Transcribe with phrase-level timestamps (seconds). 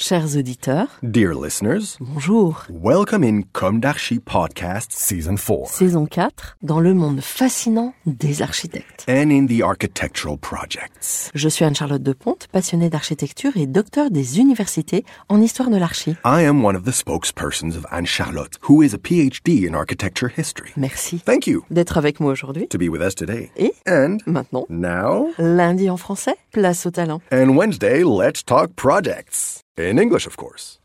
[0.00, 2.64] Chers auditeurs, Dear listeners, bonjour.
[2.70, 9.04] welcome in Comme d'Archi Podcast Season 4 Saison 4, dans le monde fascinant des architectes.
[9.08, 11.32] and in the architectural projects.
[11.34, 16.10] Je suis Anne-Charlotte Deponte, passionnée d'architecture et docteur des universités en histoire de l'archi.
[16.24, 20.28] I am one of the spokespersons of Anne Charlotte, who is a PhD in architecture
[20.30, 20.70] history.
[20.76, 22.68] Merci Thank you d'être avec moi aujourd'hui.
[22.68, 23.50] to be with us today.
[23.56, 27.20] Et And maintenant, now, lundi en français, place au talent.
[27.32, 29.64] and Wednesday, let's talk projects.
[29.80, 30.80] In English, of course.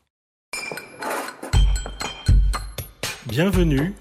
[3.25, 3.95] Bienvenue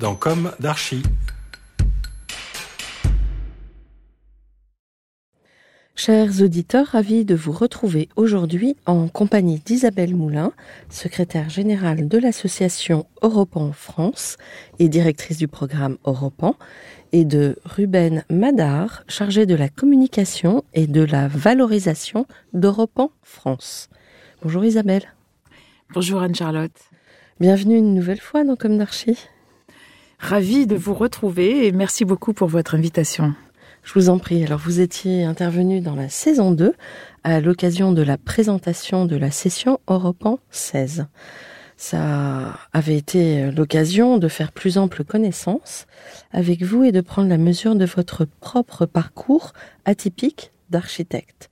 [0.00, 1.02] dans Comme d'Archi.
[5.94, 10.52] Chers auditeurs, ravis de vous retrouver aujourd'hui en compagnie d'Isabelle Moulin,
[10.90, 14.36] secrétaire générale de l'association Europan France
[14.78, 16.56] et directrice du programme Europan,
[17.12, 23.88] et de Ruben Madar, chargé de la communication et de la valorisation d'Europan France.
[24.44, 25.04] Bonjour Isabelle.
[25.94, 26.78] Bonjour Anne-Charlotte.
[27.40, 29.16] Bienvenue une nouvelle fois dans Comme d'Archi.
[30.18, 33.34] Ravie de vous retrouver et merci beaucoup pour votre invitation.
[33.84, 34.44] Je vous en prie.
[34.44, 36.74] Alors, vous étiez intervenu dans la saison 2
[37.24, 41.06] à l'occasion de la présentation de la session Europan 16.
[41.78, 45.86] Ça avait été l'occasion de faire plus ample connaissance
[46.32, 49.54] avec vous et de prendre la mesure de votre propre parcours
[49.86, 51.48] atypique d'architecte.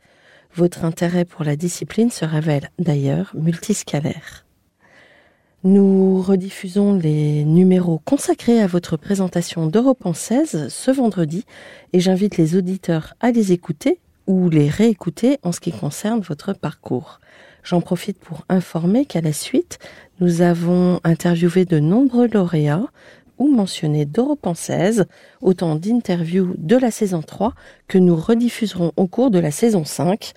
[0.55, 4.45] Votre intérêt pour la discipline se révèle d'ailleurs multiscalaire.
[5.64, 11.46] Nous rediffusons les numéros consacrés à votre présentation d'Europan 16 ce vendredi
[11.95, 16.52] et j'invite les auditeurs à les écouter ou les réécouter en ce qui concerne votre
[16.52, 17.20] parcours.
[17.62, 19.79] J'en profite pour informer qu'à la suite,
[20.20, 22.89] nous avons interviewé de nombreux lauréats
[23.42, 25.07] ou mentionnés d'Europan 16,
[25.41, 27.55] autant d'interviews de la saison 3
[27.89, 30.33] que nous rediffuserons au cours de la saison 5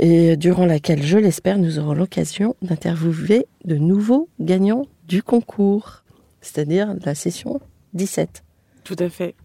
[0.00, 6.02] et durant laquelle, je l'espère, nous aurons l'occasion d'interviewer de nouveaux gagnants du concours,
[6.40, 7.60] c'est-à-dire la session
[7.94, 8.42] 17.
[8.82, 9.36] Tout à fait.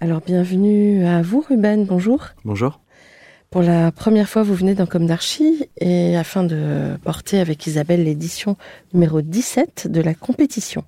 [0.00, 2.30] Alors bienvenue à vous Ruben, bonjour.
[2.44, 2.80] Bonjour.
[3.50, 8.02] Pour la première fois, vous venez dans Comme d'Archi et afin de porter avec Isabelle
[8.02, 8.56] l'édition
[8.94, 10.82] numéro 17 de la compétition.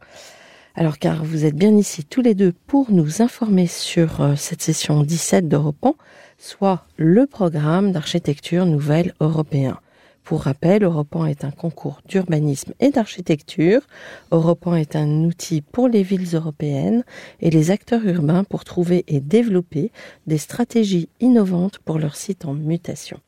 [0.77, 4.61] Alors car vous êtes bien ici tous les deux pour nous informer sur euh, cette
[4.61, 5.95] session 17 d'Europan,
[6.37, 9.79] soit le programme d'architecture nouvelle européen.
[10.25, 13.83] Pour rappel, Europan est un concours d'urbanisme et d'architecture.
[14.33, 17.05] Europan est un outil pour les villes européennes
[17.39, 19.93] et les acteurs urbains pour trouver et développer
[20.27, 23.21] des stratégies innovantes pour leurs sites en mutation.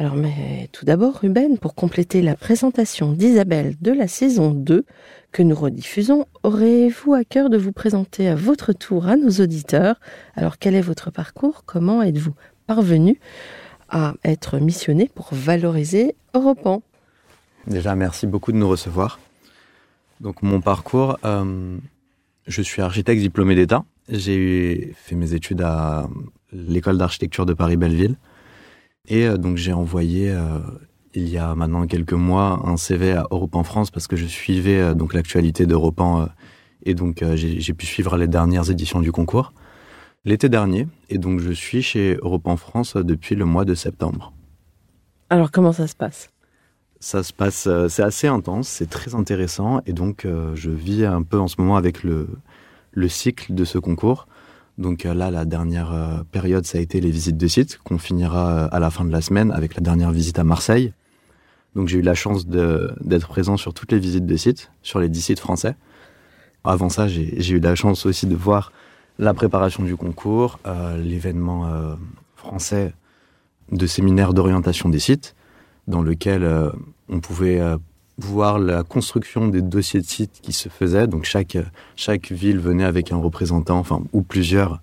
[0.00, 4.86] Alors, mais tout d'abord, Ruben, pour compléter la présentation d'Isabelle de la saison 2
[5.30, 10.00] que nous rediffusons, aurez-vous à cœur de vous présenter à votre tour à nos auditeurs?
[10.36, 11.64] Alors, quel est votre parcours?
[11.66, 12.32] Comment êtes-vous
[12.66, 13.20] parvenu
[13.90, 16.80] à être missionné pour valoriser Europan
[17.66, 19.20] Déjà, merci beaucoup de nous recevoir.
[20.20, 21.76] Donc, mon parcours, euh,
[22.46, 23.84] je suis architecte diplômé d'État.
[24.08, 26.08] J'ai fait mes études à
[26.52, 28.16] l'école d'architecture de Paris-Belleville.
[29.08, 30.58] Et euh, donc, j'ai envoyé, euh,
[31.14, 34.26] il y a maintenant quelques mois, un CV à Europe en France parce que je
[34.26, 36.22] suivais euh, donc l'actualité d'Europan.
[36.22, 36.26] euh,
[36.84, 39.52] et donc, j'ai pu suivre les dernières éditions du concours
[40.24, 40.88] l'été dernier.
[41.10, 44.32] Et donc, je suis chez Europe en France depuis le mois de septembre.
[45.28, 46.30] Alors, comment ça se passe?
[46.98, 51.38] Ça se passe, c'est assez intense, c'est très intéressant et donc je vis un peu
[51.38, 52.28] en ce moment avec le,
[52.92, 54.26] le cycle de ce concours.
[54.80, 57.98] Donc euh, là, la dernière euh, période, ça a été les visites de sites qu'on
[57.98, 60.92] finira euh, à la fin de la semaine avec la dernière visite à Marseille.
[61.76, 65.08] Donc j'ai eu la chance d'être présent sur toutes les visites de sites, sur les
[65.08, 65.76] 10 sites français.
[66.64, 68.72] Avant ça, j'ai eu la chance aussi de voir
[69.20, 70.58] la préparation du concours,
[70.98, 71.70] l'événement
[72.34, 72.92] français
[73.70, 75.36] de séminaire d'orientation des sites
[75.86, 76.44] dans lequel
[77.08, 77.62] on pouvait
[78.24, 81.06] voir la construction des dossiers de sites qui se faisaient.
[81.06, 81.56] Donc chaque,
[81.96, 84.80] chaque ville venait avec un représentant, enfin, ou plusieurs,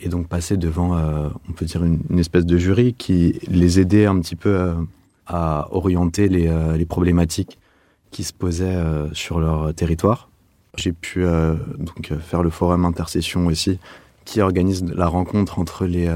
[0.00, 4.06] et donc passer devant, euh, on peut dire, une, espèce de jury qui les aidait
[4.06, 4.74] un petit peu euh,
[5.26, 7.58] à orienter les, euh, les problématiques
[8.10, 8.78] qui se posaient
[9.12, 10.30] sur leur territoire.
[10.76, 11.24] J'ai pu
[11.78, 13.78] donc faire le forum intercession aussi,
[14.24, 16.08] qui organise la rencontre entre les,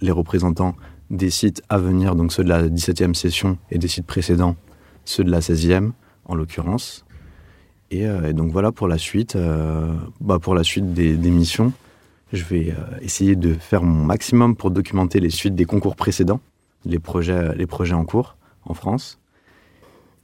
[0.00, 0.76] les représentants
[1.10, 4.56] des sites à venir, donc ceux de la 17e session et des sites précédents,
[5.04, 5.90] ceux de la 16e
[6.32, 7.04] en l'occurrence.
[7.90, 9.36] Et, donc voilà pour la suite,
[10.20, 11.74] bah pour la suite des, des missions.
[12.32, 16.40] Je vais essayer de faire mon maximum pour documenter les suites des concours précédents,
[16.86, 19.20] les projets, les projets en cours en France.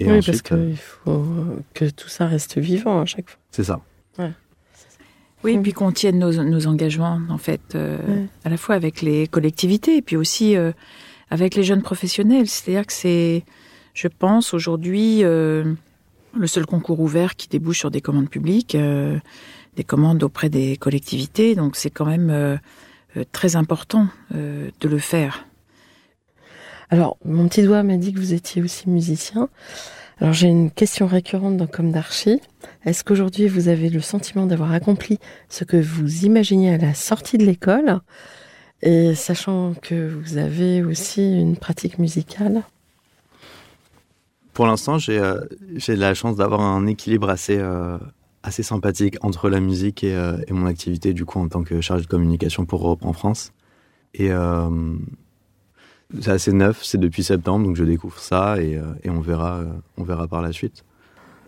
[0.01, 1.27] Et oui, parce qu'il faut
[1.75, 3.41] que tout ça reste vivant à chaque fois.
[3.51, 3.81] C'est ça.
[5.45, 7.99] Oui, et puis qu'on tienne nos, engagements, en fait, euh,
[8.45, 10.73] à la fois avec les collectivités et puis aussi euh,
[11.31, 12.49] avec les jeunes professionnels.
[12.49, 13.45] C'est-à-dire que c'est,
[13.95, 15.75] je pense, aujourd'hui, euh,
[16.35, 21.55] le seul concours ouvert qui débouche sur des commandes publiques, des commandes auprès des collectivités.
[21.55, 22.59] Donc c'est quand même
[23.33, 25.47] très important de le faire.
[26.91, 29.49] Alors, mon petit doigt m'a dit que vous étiez aussi musicien.
[30.21, 32.41] Alors j'ai une question récurrente dans Comme d'Archie.
[32.85, 37.39] Est-ce qu'aujourd'hui vous avez le sentiment d'avoir accompli ce que vous imaginiez à la sortie
[37.39, 38.01] de l'école?
[38.83, 42.63] Et sachant que vous avez aussi une pratique musicale?
[44.59, 45.39] Pour l'instant, j'ai euh,
[45.87, 47.97] la chance d'avoir un équilibre assez, euh,
[48.43, 52.03] sympathique entre la musique et, euh, et, mon activité du coup en tant que chargé
[52.03, 53.53] de communication pour Europe en France.
[54.15, 54.31] Et
[56.21, 59.61] c'est assez neuf, c'est depuis septembre, donc je découvre ça et, on verra,
[59.97, 60.85] on verra par la suite.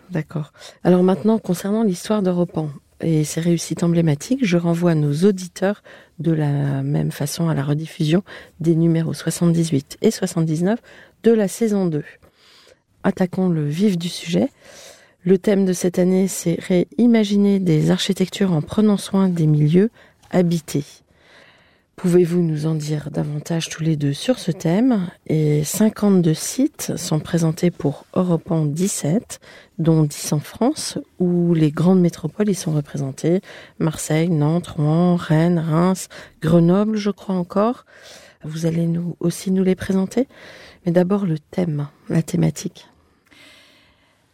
[0.09, 0.53] D'accord.
[0.85, 2.69] Alors maintenant, concernant l'histoire d'Europan
[3.01, 5.83] et ses réussites emblématiques, je renvoie nos auditeurs
[6.19, 8.23] de la même façon à la rediffusion
[8.61, 10.79] des numéros 78 et 79
[11.23, 12.05] de la saison 2.
[13.03, 14.49] Attaquons le vif du sujet.
[15.23, 19.91] Le thème de cette année, c'est réimaginer des architectures en prenant soin des milieux
[20.31, 20.83] habités.
[22.01, 25.07] Pouvez-vous nous en dire davantage tous les deux sur ce thème?
[25.27, 29.39] Et 52 sites sont présentés pour Europan 17,
[29.77, 33.41] dont 10 en France, où les grandes métropoles y sont représentées.
[33.77, 36.07] Marseille, Nantes, Rouen, Rennes, Reims,
[36.41, 37.85] Grenoble, je crois encore.
[38.43, 40.27] Vous allez nous aussi nous les présenter
[40.85, 42.87] Mais d'abord le thème, la thématique.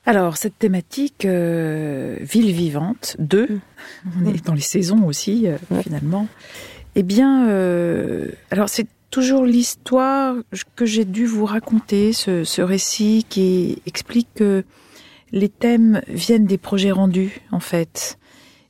[0.08, 3.60] Alors, cette thématique, euh, ville vivante, 2,
[4.16, 6.30] on est dans les saisons aussi, euh, finalement.
[6.96, 10.36] Eh bien, euh, alors c'est toujours l'histoire
[10.78, 14.64] que j'ai dû vous raconter, ce, récit qui explique que
[15.34, 18.18] les thèmes viennent des projets rendus, en fait.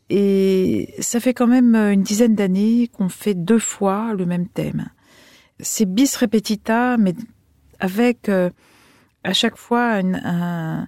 [0.10, 4.90] Et ça fait quand même une dizaine d'années qu'on fait deux fois le même thème.
[5.60, 7.14] C'est bis repetita, mais
[7.80, 8.50] avec euh,
[9.24, 10.88] à chaque fois un,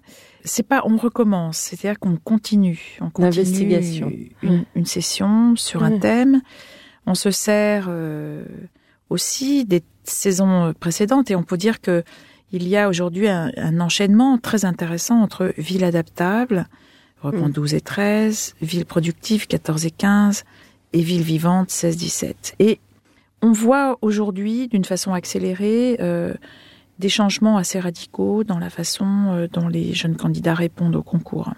[0.50, 6.42] c'est pas on recommence, c'est-à-dire qu'on continue, on continue une, une, session sur un thème.
[7.06, 8.44] On se sert euh,
[9.10, 12.04] aussi des saisons précédentes et on peut dire que
[12.52, 16.68] il y a aujourd'hui un, enchaînement très intéressant entre ville adaptable,
[17.22, 20.46] repos 12 et 13, ville productive 14 et 15
[20.94, 22.56] et ville vivante 16-17.
[22.58, 22.80] Et
[23.44, 26.34] on voit aujourd'hui d'une façon accélérée euh,
[27.00, 31.54] des changements assez radicaux dans la façon euh, dont les jeunes candidats répondent au concours.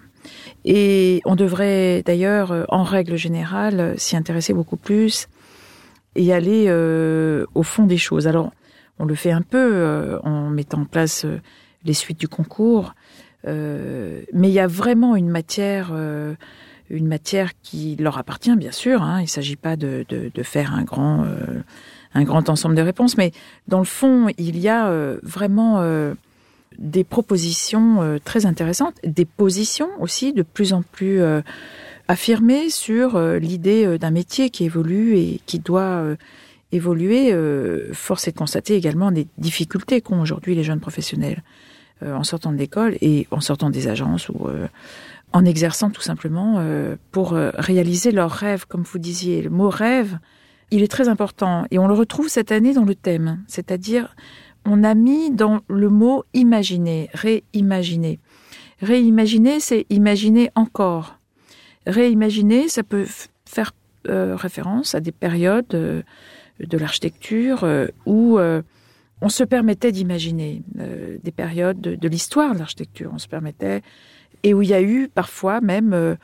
[0.64, 5.28] Et on devrait d'ailleurs, en règle générale, s'y intéresser beaucoup plus
[6.14, 8.26] et aller euh, au fond des choses.
[8.26, 8.52] Alors,
[8.98, 11.40] on le fait un peu euh, en mettant en place euh,
[11.84, 12.94] les suites du concours,
[13.44, 15.92] mais il y a vraiment une matière,
[16.90, 19.02] une matière qui leur appartient, bien sûr.
[19.02, 19.18] Hein.
[19.18, 21.26] Il ne s'agit pas de, de, faire un grand,
[22.14, 23.32] un grand ensemble de réponses, mais
[23.68, 24.92] dans le fond, il y a
[25.22, 25.82] vraiment
[26.78, 31.20] des propositions très intéressantes, des positions aussi de plus en plus
[32.08, 36.16] affirmer sur euh, l'idée euh, d'un métier qui évolue et qui doit euh,
[36.72, 37.34] évoluer.
[37.92, 41.42] Force est de constater également des difficultés qu'ont aujourd'hui les jeunes professionnels
[42.00, 44.48] en sortant de l'école et en sortant des agences ou
[45.34, 46.64] en exerçant tout simplement
[47.10, 49.42] pour réaliser leurs rêves, comme vous disiez.
[49.42, 50.18] Le mot rêve,
[50.72, 54.16] il est très important et on le retrouve cette année dans le thème, c'est-à-dire
[54.64, 58.18] on a mis dans le mot imaginer, réimaginer.
[58.80, 61.18] Réimaginer, c'est imaginer encore
[61.86, 63.06] réimaginer, ça peut
[63.44, 63.72] faire
[64.08, 66.02] euh, référence à des périodes euh,
[66.60, 68.38] de l'architecture euh, où
[69.20, 73.10] on se permettait d'imaginer des périodes de, l'histoire de l'architecture.
[73.14, 73.82] On se permettait
[74.42, 76.16] et où il y a eu parfois même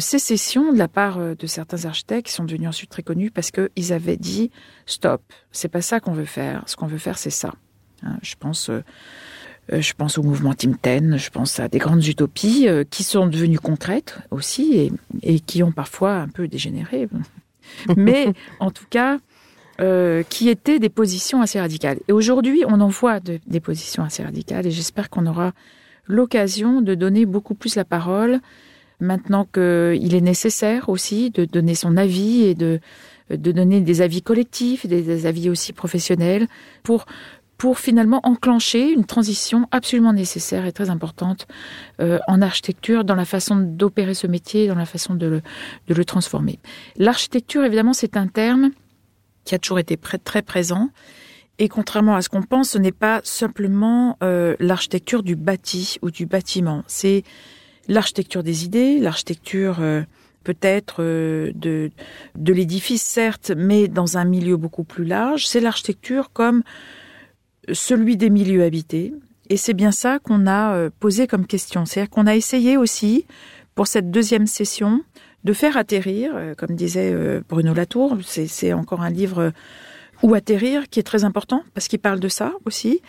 [0.00, 3.92] sécession de la part de certains architectes qui sont devenus ensuite très connus parce qu'ils
[3.92, 4.50] avaient dit
[4.86, 5.22] stop,
[5.52, 6.62] c'est pas ça qu'on veut faire.
[6.66, 7.52] Ce qu'on veut faire, c'est ça.
[8.02, 8.70] Hein, je pense
[9.72, 13.02] euh, je pense au mouvement Tim Ten, je pense à des grandes utopies euh, qui
[13.02, 14.90] sont devenues concrètes aussi
[15.22, 17.08] et, qui ont parfois un peu dégénéré.
[17.96, 19.18] Mais en tout cas,
[19.80, 21.98] euh, qui étaient des positions assez radicales.
[22.08, 25.52] Et aujourd'hui, on en voit des positions assez radicales et j'espère qu'on aura
[26.06, 28.40] l'occasion de donner beaucoup plus la parole
[29.04, 32.80] maintenant qu'il est nécessaire aussi de donner son avis et de
[33.30, 36.46] de donner des avis collectifs, des, avis aussi professionnels,
[36.82, 37.06] pour
[37.56, 41.46] pour finalement enclencher une transition absolument nécessaire et très importante
[42.00, 45.42] euh, en architecture, dans la façon d'opérer ce métier, dans la façon de le,
[45.86, 46.58] de le transformer.
[46.96, 48.70] L'architecture, évidemment, c'est un terme
[49.44, 50.90] qui a toujours été très présent.
[51.58, 56.10] Et contrairement à ce qu'on pense, ce n'est pas simplement euh, l'architecture du bâti ou
[56.10, 56.82] du bâtiment.
[56.88, 57.22] C'est
[57.88, 60.02] l'architecture des idées, l'architecture euh,
[60.44, 61.90] peut-être euh, de,
[62.36, 65.46] de l'édifice, certes, mais dans un milieu beaucoup plus large.
[65.46, 66.62] C'est l'architecture comme
[67.72, 69.14] celui des milieux habités.
[69.50, 71.84] Et c'est bien ça qu'on a euh, posé comme question.
[71.84, 73.26] C'est-à-dire qu'on a essayé aussi,
[73.74, 75.02] pour cette deuxième session,
[75.44, 77.14] de faire atterrir, comme disait
[77.50, 79.52] Bruno Latour, c'est encore un livre
[80.22, 83.02] où atterrir qui est très important parce qu'il parle de ça aussi.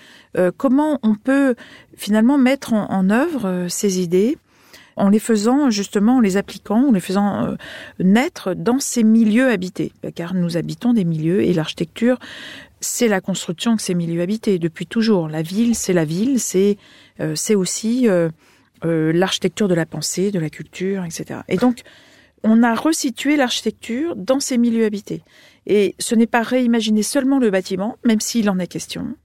[0.57, 1.55] comment on peut
[1.95, 4.37] finalement mettre en œuvre ces idées
[4.95, 7.55] en les faisant justement, en les appliquant, en les faisant
[7.99, 12.17] naître dans ces milieux habités, car nous habitons des milieux et l'architecture
[12.85, 15.27] c'est la construction de ces milieux habités depuis toujours.
[15.27, 16.77] La ville, c'est la ville, c'est
[17.19, 18.29] euh, c'est aussi euh,
[18.85, 21.41] euh, l'architecture de la pensée, de la culture, etc.
[21.47, 21.81] Et donc,
[22.43, 25.23] on a resitué l'architecture dans ces milieux habités.
[25.65, 29.15] Et ce n'est pas réimaginer seulement le bâtiment, même s'il en est question.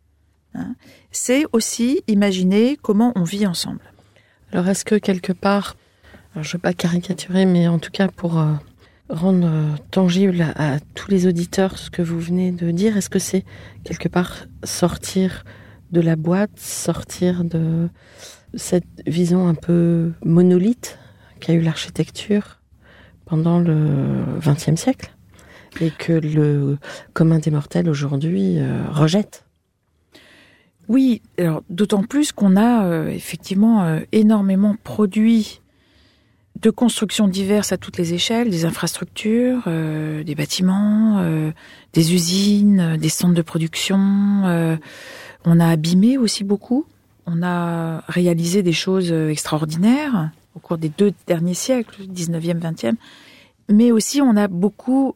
[0.55, 0.75] Hein.
[1.13, 3.90] c'est aussi imaginer comment on vit ensemble.
[4.53, 5.77] Alors, est-ce que quelque part,
[6.35, 8.39] je ne veux pas caricaturer, mais en tout cas pour
[9.11, 13.19] rendre euh, tangible à, tous les auditeurs ce que vous venez de dire Est-ce que
[13.19, 13.45] c'est
[13.85, 15.45] quelque part sortir
[15.93, 17.89] de la boîte, sortir de
[18.55, 20.99] cette vision un peu monolithe
[21.41, 22.61] qu'a eu l'architecture
[23.25, 25.15] pendant le XXe siècle
[25.81, 26.79] et que le
[27.13, 29.45] commun des mortels aujourd'hui euh, rejette?
[30.91, 31.23] Oui,
[31.71, 35.61] d'autant plus qu'on a euh, effectivement énormément produit
[36.61, 41.53] de constructions diverses à toutes les échelles, des infrastructures, euh, des bâtiments, euh,
[41.93, 43.99] des usines, euh, des centres de production.
[45.47, 46.85] on a abîmé aussi beaucoup.
[47.27, 52.97] On a réalisé des choses extraordinaires au cours des deux derniers siècles, 19e, 20e.
[53.71, 55.15] Mais aussi, on a beaucoup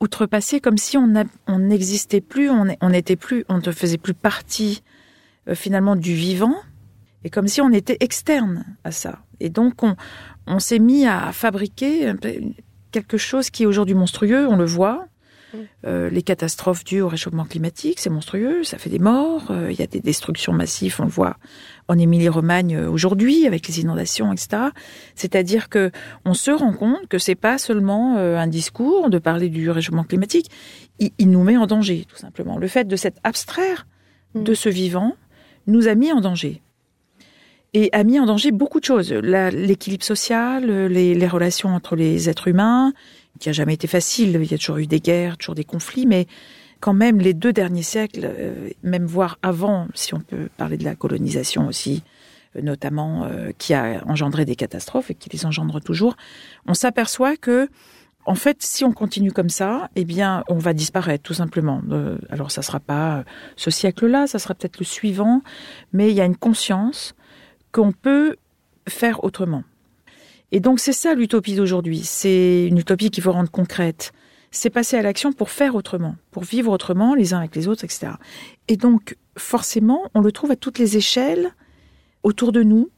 [0.00, 4.82] outrepassé comme si on n'existait plus, on n'était plus, on ne faisait plus partie
[5.54, 6.56] finalement du vivant,
[7.24, 9.20] et comme si on était externe à ça.
[9.40, 9.96] Et donc, on,
[10.46, 12.12] on s'est mis à fabriquer
[12.90, 15.06] quelque chose qui est aujourd'hui monstrueux, on le voit.
[15.86, 19.78] Euh, les catastrophes dues au réchauffement climatique, c'est monstrueux, ça fait des morts, euh, il
[19.78, 21.36] y a des destructions massives, on le voit
[21.88, 24.70] en Émilie-Romagne euh, aujourd'hui avec les inondations, etc.
[25.14, 25.90] C'est-à-dire que
[26.24, 30.50] on se rend compte que c'est pas seulement un discours de parler du réchauffement climatique,
[30.98, 32.58] il, il, nous met en danger tout simplement.
[32.58, 33.86] Le fait de s'être abstraire
[34.34, 35.14] de ce vivant
[35.66, 36.62] nous a mis en danger
[37.76, 39.12] et a mis en danger beaucoup de choses.
[39.12, 42.94] L'équilibre social, les, relations entre les êtres humains,
[43.38, 44.38] qui a jamais été facile.
[44.42, 46.26] Il y a toujours eu des guerres, toujours des conflits, mais
[46.80, 50.84] quand même les deux derniers siècles, euh, même voire avant, si on peut parler de
[50.84, 52.02] la colonisation aussi,
[52.56, 56.16] euh, notamment euh, qui a engendré des catastrophes et qui les engendre toujours,
[56.66, 57.68] on s'aperçoit que
[58.28, 61.80] en fait, si on continue comme ça, eh bien, on va disparaître tout simplement.
[62.28, 63.22] alors, ça sera pas
[63.54, 65.42] ce siècle-là, ça sera peut-être le suivant,
[65.92, 67.14] mais il y a une conscience
[67.70, 68.34] qu'on peut
[68.88, 69.62] faire autrement.
[70.52, 72.00] Et donc c'est ça l'utopie d'aujourd'hui.
[72.04, 74.12] C'est une utopie qu'il faut rendre concrète.
[74.50, 77.84] C'est passer à l'action pour faire autrement, pour vivre autrement les uns avec les autres,
[77.84, 78.12] etc.
[78.68, 81.50] Et donc forcément, on le trouve à toutes les échelles
[82.22, 82.90] autour de nous.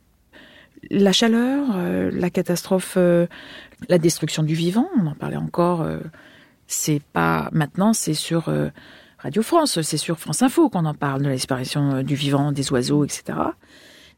[0.90, 3.26] La chaleur, euh, la catastrophe, euh,
[3.88, 5.81] la destruction du vivant, on en parlait encore.
[5.81, 5.99] Euh,
[6.69, 8.52] c'est pas maintenant, c'est sur
[9.19, 12.71] Radio France, c'est sur France Info qu'on en parle de la disparition du vivant, des
[12.71, 13.38] oiseaux, etc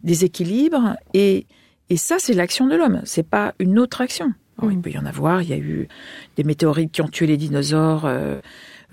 [0.03, 1.47] déséquilibre et
[1.91, 4.33] et ça c'est l'action de l'homme, c'est pas une autre action.
[4.63, 4.83] il mm.
[4.83, 5.89] peut y en avoir, il y a eu
[6.37, 8.41] des météorites qui ont tué les dinosaures euh,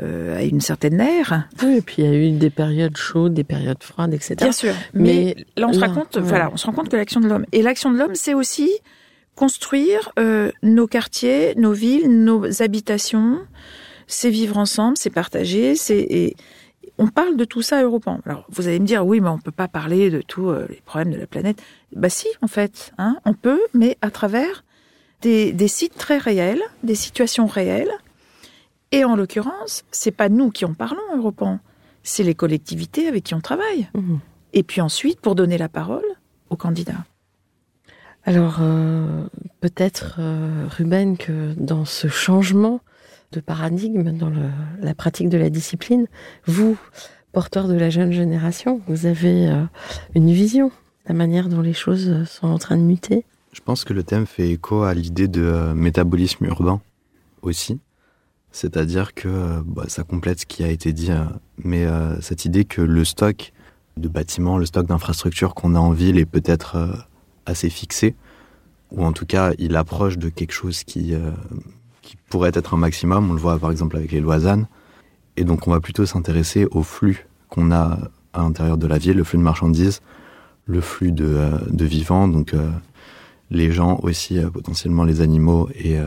[0.02, 1.48] euh, à une certaine ère.
[1.64, 4.36] Oui, et puis il y a eu des périodes chaudes, des périodes froides, etc.
[4.38, 4.74] Bien sûr.
[4.94, 7.46] Mais, là on se rend compte, voilà, on se rend compte que l'action de l'homme
[7.52, 8.70] et l'action de l'homme c'est aussi
[9.36, 13.38] construire euh, nos quartiers, nos villes, nos habitations,
[14.08, 16.34] c'est vivre ensemble, c'est partager, c'est
[16.98, 18.20] on parle de tout ça à Europan.
[18.26, 20.82] Alors, vous allez me dire, oui, mais on peut pas parler de tous euh, les
[20.86, 21.62] problèmes de la planète.
[21.96, 24.64] Bah si, en fait, hein, on peut, mais à travers
[25.22, 27.92] des, sites très réels, des situations réelles.
[28.92, 31.60] Et en l'occurrence, c'est pas nous qui en parlons à Europan,
[32.04, 33.90] c'est les collectivités avec qui on travaille.
[33.94, 34.18] Mmh.
[34.54, 36.06] Et puis ensuite, pour donner la parole
[36.50, 37.06] aux candidats.
[38.24, 39.28] Alors, euh,
[39.62, 42.82] peut-être, euh, Ruben, que dans ce changement
[43.32, 44.32] de paradigme dans
[44.80, 46.08] la pratique de la discipline.
[46.46, 46.78] Vous,
[47.32, 49.64] porteur de la jeune génération, vous avez euh,
[50.16, 50.72] une vision,
[51.08, 53.26] la manière dont les choses sont en train de muter.
[53.52, 56.82] Je pense que le thème fait écho à l'idée de euh, métabolisme urbain
[57.42, 57.80] aussi.
[58.52, 61.12] C'est-à-dire que euh, bah, ça complète ce qui a été dit,
[61.58, 61.86] mais
[62.22, 63.52] cette idée que le stock
[63.98, 67.08] de bâtiments, le stock d'infrastructures qu'on a en ville est peut-être
[67.46, 68.16] assez fixé,
[68.92, 71.14] ou en tout cas il approche de quelque chose qui
[72.30, 73.30] pourrait être un maximum.
[73.30, 74.68] On le voit par exemple avec les Loisannes.
[75.38, 77.98] Et donc on va plutôt s'intéresser au flux qu'on a
[78.34, 80.02] à l'intérieur de la ville, le flux de marchandises,
[80.66, 82.70] le flux de, euh, de vivants, donc euh,
[83.52, 86.06] les gens aussi, euh, potentiellement les animaux, et, euh,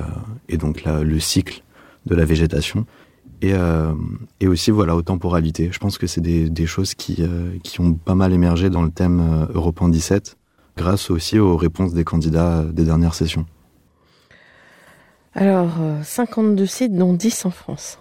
[0.49, 1.63] et donc la- le cycle
[2.07, 2.87] de la végétation.
[3.43, 3.55] Et,
[4.41, 5.71] et aussi voilà aux temporalités.
[5.73, 7.23] Je pense que c'est des, des choses qui,
[7.63, 10.37] qui ont pas mal émergé dans le thème Europe en 17,
[10.77, 13.47] grâce aussi aux réponses des candidats des dernières sessions.
[15.35, 17.99] Alors, euh, 52 sites, dont 10 en France.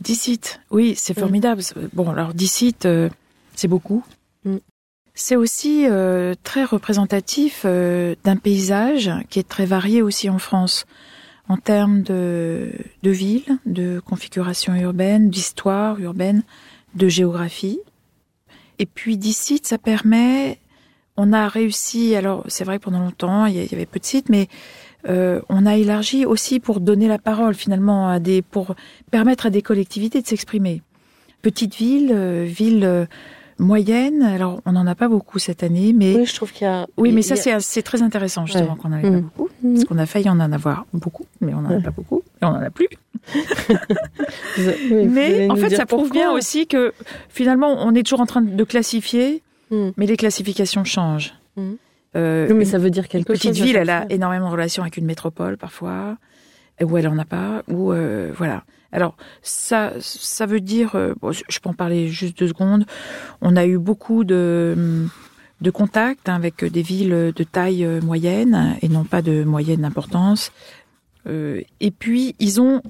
[0.00, 1.62] 10 sites, oui, c'est formidable.
[1.92, 3.08] Bon, alors 10 sites, euh,
[3.54, 4.04] c'est beaucoup.
[4.44, 4.56] Mm.
[5.14, 10.86] C'est aussi euh, très représentatif euh, d'un paysage qui est très varié aussi en France,
[11.48, 12.70] en termes de,
[13.02, 16.44] de villes, de configuration urbaine, d'histoire urbaine,
[16.94, 17.80] de géographie.
[18.78, 20.60] Et puis 10 sites, ça permet,
[21.16, 23.98] on a réussi, alors c'est vrai que pendant longtemps, il y il y avait peu
[23.98, 24.48] de sites, mais
[25.08, 28.74] euh, on a élargi aussi pour donner la parole finalement à des, pour
[29.10, 30.82] permettre à des collectivités de s'exprimer.
[31.42, 33.06] Petite ville, euh, ville euh,
[33.60, 36.70] moyenne, alors on n'en a pas beaucoup cette année, mais Oui, je trouve qu'il y
[36.70, 36.86] a.
[36.96, 38.78] oui, mais ça a- c'est c'est très intéressant justement Ouais.
[38.80, 39.20] qu'on n'en ait pas Mhm.
[39.22, 41.82] beaucoup, parce qu'on a failli en en avoir beaucoup, mais on n'en a Ouais.
[41.82, 42.88] pas beaucoup, et on n'en a plus.
[44.90, 46.92] Oui, mais en fait, ça prouve bien aussi que
[47.28, 49.92] finalement, on est toujours en train de classifier, Mhm.
[49.96, 51.34] mais les classifications changent.
[52.16, 54.82] Euh, Oui, mais une- ça veut dire quelque petite ville, elle a énormément de relations
[54.82, 56.16] avec une métropole parfois,
[56.82, 58.64] ou elle en a pas, ou euh, voilà.
[58.92, 62.86] Alors ça, ça veut dire, euh, bon, je peux en parler juste deux secondes.
[63.42, 65.06] On a eu beaucoup de
[65.60, 69.84] de contacts hein, avec des villes de taille euh, moyenne et non pas de moyenne
[69.84, 70.52] importance.
[71.26, 72.80] Euh, et puis ils ont,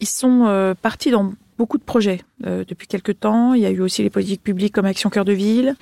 [0.00, 3.52] ils sont euh, partis dans beaucoup de projets euh, depuis quelque temps.
[3.54, 5.76] Il y a eu aussi les politiques publiques comme Action Cœur de Ville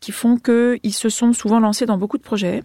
[0.00, 2.62] qui font qu'ils se sont souvent lancés dans beaucoup de projets.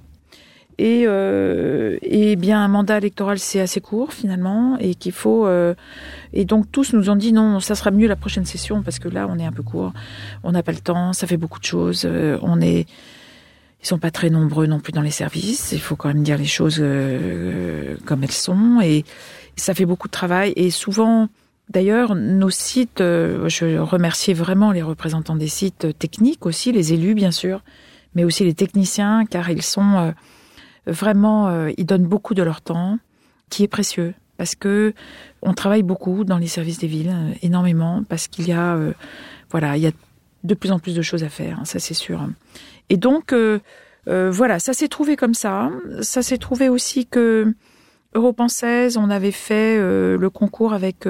[0.79, 5.75] Et, euh, et bien un mandat électoral c'est assez court finalement et qu'il faut euh,
[6.33, 9.07] et donc tous nous ont dit non ça sera mieux la prochaine session parce que
[9.07, 9.93] là on est un peu court
[10.41, 12.87] on n'a pas le temps ça fait beaucoup de choses euh, on est
[13.83, 16.39] ils sont pas très nombreux non plus dans les services il faut quand même dire
[16.39, 19.05] les choses euh, comme elles sont et
[19.55, 21.29] ça fait beaucoup de travail et souvent
[21.73, 27.15] D'ailleurs, nos sites, euh, je remerciais vraiment les représentants des sites techniques aussi, les élus
[27.15, 27.63] bien sûr,
[28.13, 30.11] mais aussi les techniciens, car ils sont euh,
[30.85, 32.99] vraiment, euh, ils donnent beaucoup de leur temps,
[33.49, 34.93] qui est précieux, parce que
[35.41, 38.77] on travaille beaucoup dans les services des villes, énormément, parce qu'il y a,
[39.49, 39.91] voilà, il y a
[40.43, 42.27] de plus en plus de choses à faire, hein, ça c'est sûr.
[42.89, 43.33] Et donc,
[44.05, 45.71] voilà, ça s'est trouvé comme ça.
[46.01, 47.53] Ça s'est trouvé aussi que
[48.13, 51.05] Europe en 16, on avait fait le concours avec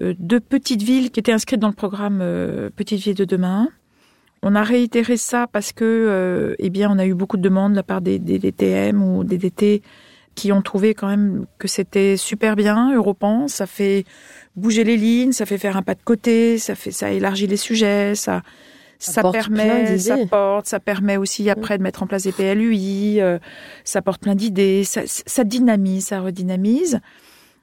[0.00, 3.68] euh, deux petites villes qui étaient inscrites dans le programme euh, Petites villes de demain.
[4.42, 7.72] On a réitéré ça parce que, euh, eh bien, on a eu beaucoup de demandes
[7.72, 9.82] de la part des, des DTM ou des DT
[10.34, 13.48] qui ont trouvé quand même que c'était super bien, Europan.
[13.48, 14.04] Ça fait
[14.56, 17.56] bouger les lignes, ça fait faire un pas de côté, ça fait, ça élargit les
[17.56, 18.42] sujets, ça,
[18.98, 23.20] ça, plein permet, ça porte, ça permet aussi après de mettre en place des PLUI,
[23.20, 23.38] euh,
[23.84, 27.00] ça porte plein d'idées, ça, ça dynamise, ça redynamise.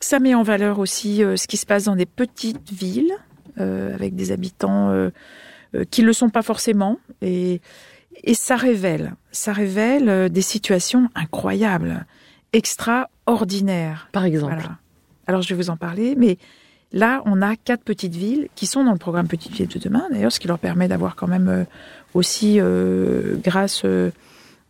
[0.01, 3.13] Ça met en valeur aussi euh, ce qui se passe dans des petites villes
[3.59, 5.11] euh, avec des habitants euh,
[5.91, 7.61] qui le sont pas forcément et
[8.23, 12.05] et ça révèle, ça révèle des situations incroyables,
[12.51, 14.09] extraordinaires.
[14.11, 14.53] Par exemple.
[14.55, 14.77] Voilà.
[15.27, 16.37] Alors je vais vous en parler, mais
[16.91, 20.07] là on a quatre petites villes qui sont dans le programme Petites villes de demain,
[20.11, 21.65] d'ailleurs, ce qui leur permet d'avoir quand même
[22.13, 22.59] aussi,
[23.41, 23.85] grâce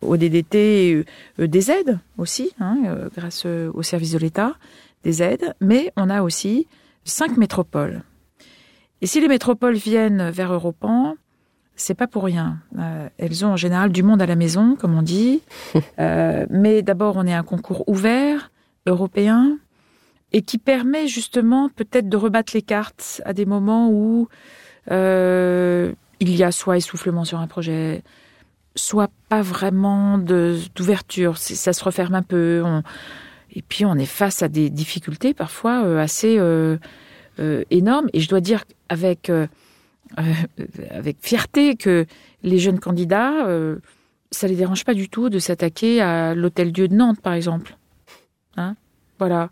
[0.00, 1.04] au DDT,
[1.38, 2.76] des aides aussi, hein,
[3.14, 4.54] grâce au service de l'État,
[5.02, 6.66] des aides, mais on a aussi
[7.04, 8.02] cinq métropoles.
[9.00, 11.16] Et si les métropoles viennent vers Europan,
[11.74, 12.58] c'est pas pour rien.
[12.78, 15.42] Euh, elles ont en général du monde à la maison, comme on dit.
[15.98, 18.50] Euh, mais d'abord, on est un concours ouvert,
[18.86, 19.58] européen,
[20.32, 24.28] et qui permet justement peut-être de rebattre les cartes à des moments où
[24.90, 28.02] euh, il y a soit essoufflement sur un projet,
[28.74, 31.36] soit pas vraiment d'ouverture.
[31.38, 32.62] Ça se referme un peu.
[32.64, 32.82] on-
[33.54, 36.76] et puis on est face à des difficultés parfois euh, assez euh,
[37.40, 38.08] euh, énormes.
[38.12, 39.30] Et je dois dire avec
[40.90, 42.06] avec fierté que
[42.42, 43.46] les jeunes candidats,
[44.30, 47.76] ça les dérange pas du tout de s'attaquer à l'Hôtel Dieu de Nantes, par exemple.
[48.56, 48.76] Hein?
[49.18, 49.50] Voilà,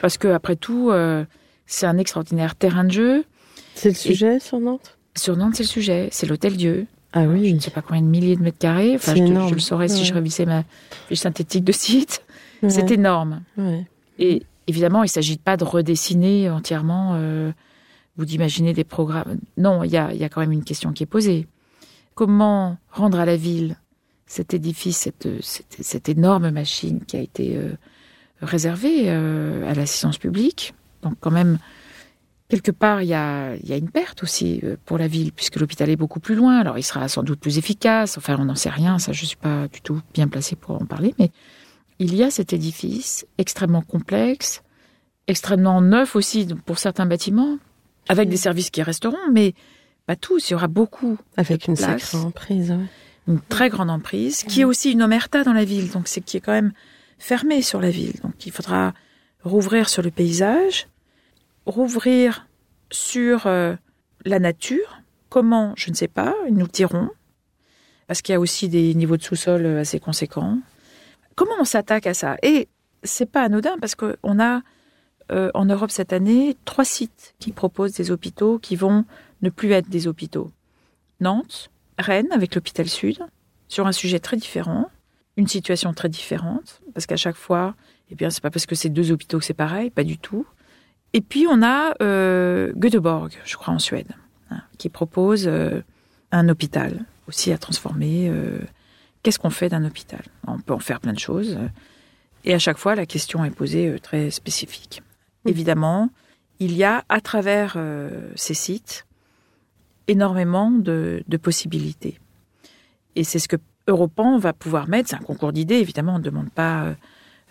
[0.00, 1.24] parce que après tout, euh,
[1.66, 3.24] c'est un extraordinaire terrain de jeu.
[3.74, 4.96] C'est le sujet sur Nantes?
[5.16, 6.86] Sur Nantes, c'est le sujet, c'est l'Hôtel Dieu.
[7.12, 7.52] Ah Je oui.
[7.52, 8.94] ne sais pas combien de milliers de mètres carrés.
[8.94, 10.62] Enfin, je, te- je le saurais si je révisais ma
[11.08, 12.22] fiche synthétique de site.
[12.62, 12.70] Ouais.
[12.70, 13.42] C'est énorme.
[13.56, 13.86] Ouais.
[14.18, 17.52] Et, évidemment, il ne s'agit pas de redessiner entièrement euh,
[18.18, 19.38] ou d'imaginer des programmes.
[19.56, 21.46] Non, il y a, y a quand même une question qui est posée.
[22.14, 23.76] Comment rendre à la ville
[24.26, 27.72] cet édifice, cette, cette, cette énorme machine qui a été euh,
[28.42, 30.74] réservée euh, à l'assistance publique?
[31.02, 31.58] Donc quand même,
[32.48, 35.88] quelque part, il y a, y a une perte aussi pour la ville, puisque l'hôpital
[35.88, 36.58] est beaucoup plus loin.
[36.58, 39.26] Alors il sera sans doute plus efficace, enfin on n'en sait rien, ça je ne
[39.28, 41.30] suis pas du tout bien placée pour en parler, mais
[41.98, 44.62] il y a cet édifice extrêmement complexe,
[45.26, 47.58] extrêmement neuf aussi pour certains bâtiments,
[48.08, 49.54] avec des services qui resteront, mais
[50.06, 51.18] pas tous, il y aura beaucoup.
[51.36, 52.70] Avec de une place, sacrée emprise.
[52.70, 52.86] ouais.
[53.26, 56.38] une très grande emprise, qui est aussi une omerta dans la ville, donc c'est qui
[56.38, 56.72] est quand même
[57.18, 58.14] fermé sur la ville.
[58.22, 58.94] Donc il faudra
[59.44, 60.88] rouvrir sur le paysage,
[61.66, 62.46] rouvrir
[62.90, 63.74] sur euh,
[64.24, 65.02] la nature.
[65.28, 67.10] Comment, je ne sais pas, nous le dirons,
[68.06, 70.58] parce qu'il y a aussi des niveaux de sous-sol euh, assez conséquents.
[71.38, 72.36] Comment on s'attaque à ça?
[72.42, 72.66] Et
[73.04, 74.60] c'est pas anodin parce qu'on a
[75.30, 79.04] euh, en Europe cette année trois sites qui proposent des hôpitaux qui vont
[79.42, 80.50] ne plus être des hôpitaux.
[81.20, 83.20] Nantes, Rennes avec l'hôpital Sud,
[83.68, 84.90] sur un sujet très différent,
[85.36, 87.76] une situation très différente, parce qu'à chaque fois,
[88.10, 90.44] eh bien, c'est pas parce que c'est deux hôpitaux que c'est pareil, pas du tout.
[91.12, 94.10] Et puis on a euh, Göteborg, je crois en Suède,
[94.50, 95.82] hein, qui propose euh,
[96.32, 98.28] un hôpital aussi à transformer.
[99.28, 101.58] Qu'est-ce qu'on fait d'un hôpital On peut en faire plein de choses.
[102.46, 105.02] Et à chaque fois, la question est posée euh, très spécifique.
[105.44, 106.08] Évidemment,
[106.60, 109.04] il y a à travers euh, ces sites
[110.06, 112.18] énormément de, de possibilités.
[113.16, 115.10] Et c'est ce que Europan va pouvoir mettre.
[115.10, 116.14] C'est un concours d'idées, évidemment.
[116.14, 116.94] On ne demande pas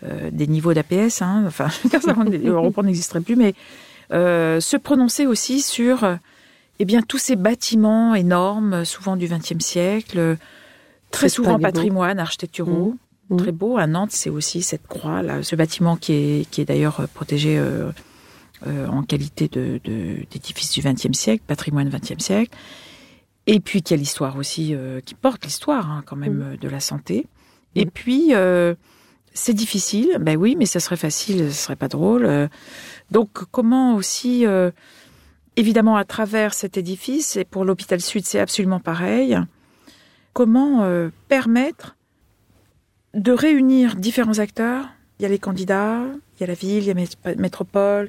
[0.02, 1.22] euh, des niveaux d'APS.
[1.22, 1.44] Hein.
[1.46, 1.68] Enfin,
[2.44, 3.54] Europan n'existerait plus, mais
[4.10, 6.18] euh, se prononcer aussi sur
[6.80, 10.38] eh bien, tous ces bâtiments énormes, souvent du XXe siècle,
[11.10, 12.94] très souvent patrimoine architecturaux.
[13.30, 13.36] Mmh.
[13.36, 13.76] Très beau.
[13.76, 17.06] À Nantes, c'est aussi cette croix, là, ce bâtiment qui est, qui est d'ailleurs euh,
[17.12, 17.90] protégé euh,
[18.66, 22.56] euh, en qualité de, de- d'édifice du XXe siècle, patrimoine XXe siècle.
[23.46, 26.68] Et puis, qui a l'histoire aussi, euh, qui porte l'histoire hein, quand même euh, de
[26.68, 27.26] la santé.
[27.74, 28.74] Et puis, euh,
[29.34, 30.16] c'est difficile.
[30.20, 32.48] Ben oui, mais ça serait facile, ce serait pas drôle.
[33.10, 34.70] Donc, comment aussi, euh,
[35.56, 39.38] évidemment, à travers cet édifice, et pour l'hôpital Sud, c'est absolument pareil.
[40.38, 41.96] Comment euh, permettre
[43.14, 44.86] de réunir différents acteurs.
[45.18, 46.02] Il y a les candidats,
[46.36, 48.08] il y a la ville, il y a Mét- Métropole,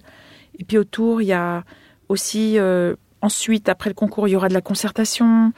[0.59, 1.63] et puis autour, il y a
[2.07, 5.53] aussi, euh, ensuite, après le concours, il y aura de la concertation,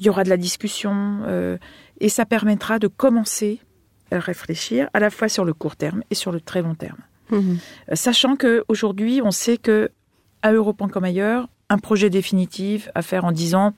[0.00, 1.56] il y aura de la discussion, euh,
[2.00, 3.60] et ça permettra de commencer
[4.10, 6.98] à réfléchir à la fois sur le court terme et sur le très long terme.
[7.30, 7.58] Mhm.
[7.92, 9.90] Euh, Sachant que aujourd'hui, on sait que
[10.42, 13.72] à Europan comme ailleurs, un projet définitif à faire en 10 ans,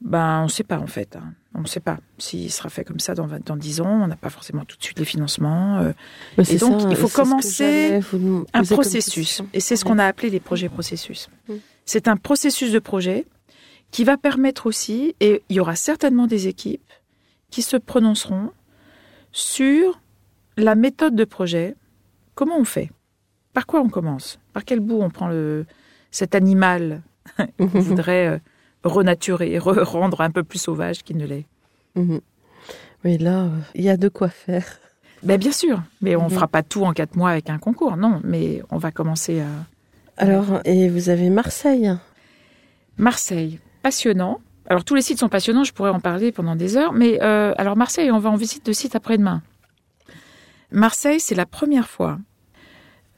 [0.00, 1.18] ben on ne sait pas en fait.
[1.54, 4.02] On ne sait pas s'il sera fait comme ça dans, 20 dans 10 ans.
[4.02, 5.78] On n'a pas forcément tout de suite les financements.
[5.78, 5.92] euh,
[6.36, 9.42] Mais c'est donc, ça, il faut commencer vous un processus.
[9.52, 11.28] Et c'est ce qu'on a appelé les projets processus.
[11.48, 11.54] Mm.
[11.86, 13.26] C'est un processus de projet
[13.90, 16.90] qui va permettre aussi, et il y aura certainement des équipes
[17.50, 18.50] qui se prononceront
[19.30, 20.00] sur
[20.56, 21.76] la méthode de projet.
[22.34, 22.90] Comment on fait?
[23.52, 24.40] Par quoi on commence?
[24.52, 25.66] Par quel bout on prend le,
[26.10, 27.02] cet animal
[27.58, 28.38] qu'on voudrait euh,
[28.84, 31.46] renaturer, re- rendre un peu plus sauvage qu'il ne l'est
[31.96, 32.20] Mhm.
[33.04, 34.64] Oui, là, euh, il y a de quoi faire.
[35.22, 36.34] ben, Bien sûr, mais on ne Mhm.
[36.34, 39.48] fera pas tout en quatre mois avec un concours, non, mais on va commencer à...
[40.16, 41.92] Alors, et vous avez Marseille.
[42.96, 44.40] Marseille, passionnant.
[44.66, 47.52] Alors tous les sites sont passionnants, je pourrais en parler pendant des heures, mais euh,
[47.58, 49.42] alors Marseille, on va en visite de site après-demain.
[50.70, 52.18] Marseille, c'est la première fois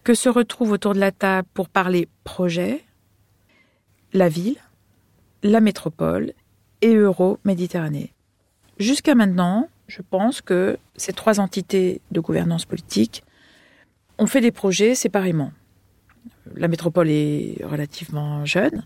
[0.05, 2.85] que se retrouvent autour de la table pour parler projet
[4.13, 4.57] la ville,
[5.47, 6.33] la métropole
[6.83, 8.13] et Euro-Méditerranée.
[8.79, 13.23] Jusqu'à maintenant, je pense que ces trois entités de gouvernance politique
[14.19, 15.53] ont fait des projets séparément.
[16.55, 18.85] La métropole est relativement jeune,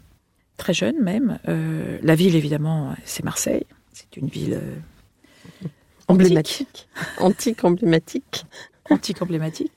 [0.57, 1.39] très jeune même.
[1.49, 3.67] Euh, la ville, évidemment, c'est Marseille.
[3.93, 5.69] C'est une ville euh,
[6.09, 6.89] Emblématique.
[7.19, 8.45] Antique emblématique.
[8.91, 9.73] antique emblématique.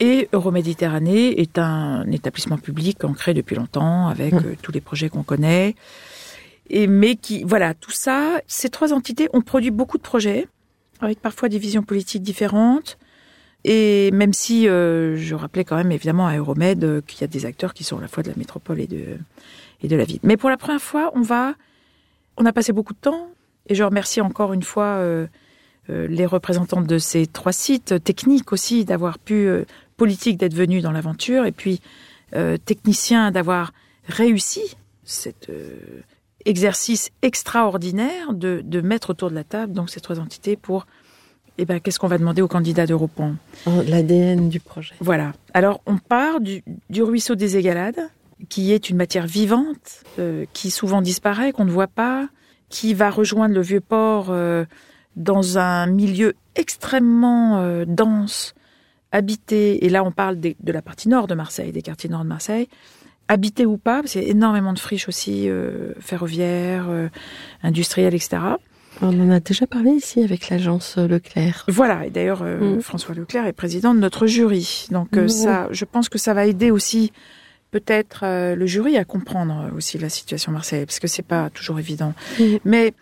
[0.00, 5.22] Et Euroméditerranée est un établissement public ancré depuis longtemps avec euh, tous les projets qu'on
[5.22, 5.74] connaît.
[6.68, 10.48] Et mais qui, voilà, tout ça, ces trois entités ont produit beaucoup de projets
[11.00, 12.98] avec parfois des visions politiques différentes.
[13.64, 17.26] Et même si euh, je rappelais quand même évidemment à Euromed euh, qu'il y a
[17.26, 19.18] des acteurs qui sont à la fois de la métropole et de
[19.82, 20.20] et de la ville.
[20.22, 21.54] Mais pour la première fois, on va,
[22.36, 23.28] on a passé beaucoup de temps.
[23.68, 25.26] Et je remercie encore une fois euh,
[25.90, 29.48] euh, les représentants de ces trois sites, techniques aussi, d'avoir pu,
[29.96, 31.80] politique d'être venus dans l'aventure, et puis
[32.34, 33.72] euh, techniciens d'avoir
[34.08, 36.02] réussi cet euh,
[36.44, 40.86] exercice extraordinaire de, de mettre autour de la table donc ces trois entités pour
[41.58, 43.34] eh ben, qu'est-ce qu'on va demander aux candidats d'Europan
[43.66, 44.94] L'ADN du projet.
[45.00, 45.32] Voilà.
[45.54, 48.10] Alors, on part du, du ruisseau des Égalades,
[48.48, 52.28] qui est une matière vivante, euh, qui souvent disparaît, qu'on ne voit pas,
[52.68, 54.64] qui va rejoindre le vieux port euh,
[55.16, 58.54] dans un milieu extrêmement euh, dense,
[59.12, 59.84] habité.
[59.84, 62.28] Et là, on parle des- de la partie nord de Marseille, des quartiers nord de
[62.28, 62.68] Marseille.
[63.28, 67.08] Habité ou pas, parce qu'il y a énormément de friches aussi, euh, ferroviaires, euh,
[67.62, 68.38] industrielles, etc.
[69.02, 71.64] On en a déjà parlé ici avec l'agence Leclerc.
[71.68, 72.80] Voilà, et d'ailleurs, euh, Mm.
[72.80, 74.86] François Leclerc est président de notre jury.
[74.90, 77.12] Donc, euh, ça, je pense que ça va aider aussi
[77.72, 81.78] peut-être euh, le jury à comprendre aussi la situation marseillaise, parce que c'est pas toujours
[81.78, 82.14] évident.
[82.38, 82.44] Mm.
[82.64, 82.94] Mais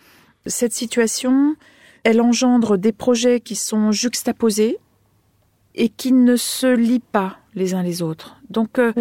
[0.46, 1.54] cette situation,
[2.02, 4.78] elle engendre des projets qui sont juxtaposés
[5.74, 8.36] et qui ne se lient pas les uns les autres.
[8.50, 8.92] Donc, euh,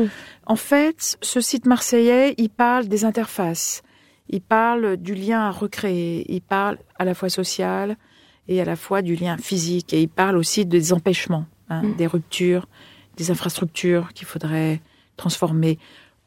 [0.45, 3.81] en fait, ce site marseillais, il parle des interfaces,
[4.29, 7.97] il parle du lien à recréer, il parle à la fois social
[8.47, 11.95] et à la fois du lien physique, et il parle aussi des empêchements, hein, Mm.
[11.95, 12.67] des ruptures,
[13.17, 14.81] des infrastructures qu'il faudrait
[15.17, 15.77] transformer.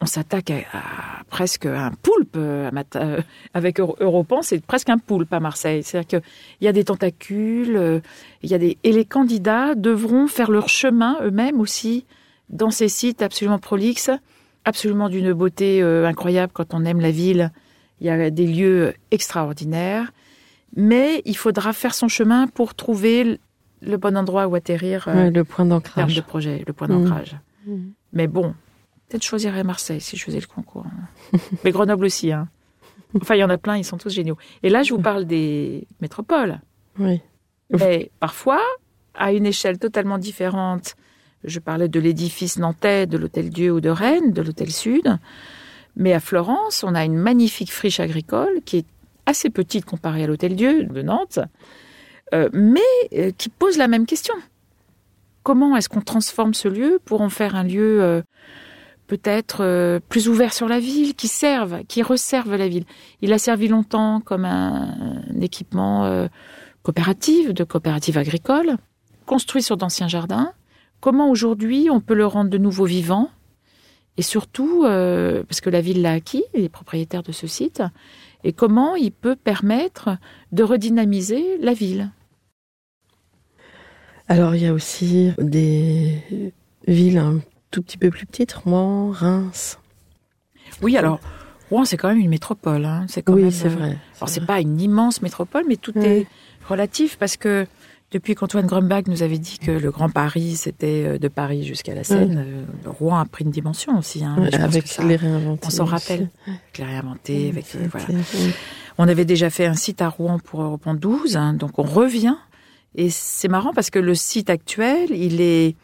[0.03, 3.21] On s'attaque à, à presque un poulpe euh, à euh,
[3.55, 5.83] avec Euro- Europan, c'est presque un poulpe à Marseille.
[5.83, 8.01] C'est-à-dire qu'il y a des tentacules, euh,
[8.43, 12.05] il y a des et les candidats devront faire leur chemin eux-mêmes aussi
[12.51, 14.11] dans ces sites absolument prolixes,
[14.67, 17.51] absolument d'une beauté euh, incroyable quand on aime la ville.
[18.01, 20.13] Il y a des lieux extraordinaires,
[20.77, 23.39] mais il faudra faire son chemin pour trouver
[23.81, 26.15] le- bon endroit où atterrir le point d'ancrage.
[26.15, 27.37] de projet, le point d'ancrage.
[27.67, 27.77] Mm.
[28.13, 28.55] Mais bon,
[29.09, 30.87] peut-être je choisirais Marseille si je faisais le concours.
[31.65, 32.33] Mais Grenoble aussi.
[32.33, 32.49] Hein.
[33.21, 34.37] Enfin, il y en a plein, ils sont tous géniaux.
[34.63, 36.61] Et là, je vous parle des métropoles.
[36.99, 37.21] Oui.
[37.71, 38.61] Mais parfois,
[39.15, 40.97] à une échelle totalement différente,
[41.45, 45.19] je parlais de l'édifice nantais, de l'Hôtel Dieu ou de Rennes, de l'Hôtel Sud.
[45.97, 48.87] Mais à Florence, on a une magnifique friche agricole qui est
[49.25, 51.41] assez petite comparée à l'Hôtel Dieu de Nantes,
[52.35, 52.81] euh, mais
[53.15, 54.35] euh, qui pose la même question.
[55.43, 58.23] Comment est-ce qu'on transforme ce lieu pour en faire un lieu euh,
[59.07, 62.85] peut-être euh, plus ouvert sur la ville, qui serve, qui resserve la ville
[63.23, 64.95] Il a servi longtemps comme un,
[65.41, 66.29] équipement euh,
[66.83, 68.77] coopérative, de coopérative agricole,
[69.25, 70.53] construit sur d'anciens jardins.
[71.01, 73.31] Comment aujourd'hui on peut le rendre de nouveau vivant?
[74.17, 77.83] Et surtout, euh, parce que la ville l'a acquis, les propriétaires de ce site,
[78.45, 80.17] et comment il peut permettre
[80.53, 82.11] de redynamiser la ville?
[84.29, 86.53] Alors, il y a aussi des
[86.89, 87.23] villes
[87.77, 89.79] tout petit peu plus petites, Rouen, Reims.
[90.81, 91.21] Oui, alors,
[91.69, 92.87] Rouen, c'est quand même une métropole.
[92.87, 93.05] Hein.
[93.07, 93.99] C'est quand oui, même, c'est euh, vrai.
[94.17, 96.07] Alors, c'est pas une immense métropole, mais tout Oui.
[96.07, 96.27] est
[96.67, 97.67] relatif parce que
[98.13, 101.95] depuis qu'Antoine Grumbach nous avait dit que le Grand Paris, c'était euh, de Paris jusqu'à
[101.95, 104.25] la Seine, euh, Rouen a pris une dimension aussi.
[104.25, 105.67] Hein, avec ça, les réinventés.
[105.67, 106.31] on s'en rappelle.
[106.47, 108.07] avec les réinventés, avec, euh, voilà.
[108.97, 112.37] On avait déjà fait un site à Rouen pour Europe 12, hein, donc on revient.
[112.95, 115.77] Et c'est marrant parce que le site actuel, il est,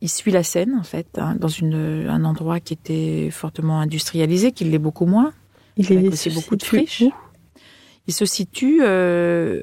[0.00, 4.52] il suit la Seine en fait, hein, dans une, un endroit qui était fortement industrialisé,
[4.52, 5.32] qui l'est beaucoup moins.
[5.76, 7.04] Il est aussi beaucoup de friches.
[8.06, 9.62] Il se situe, euh,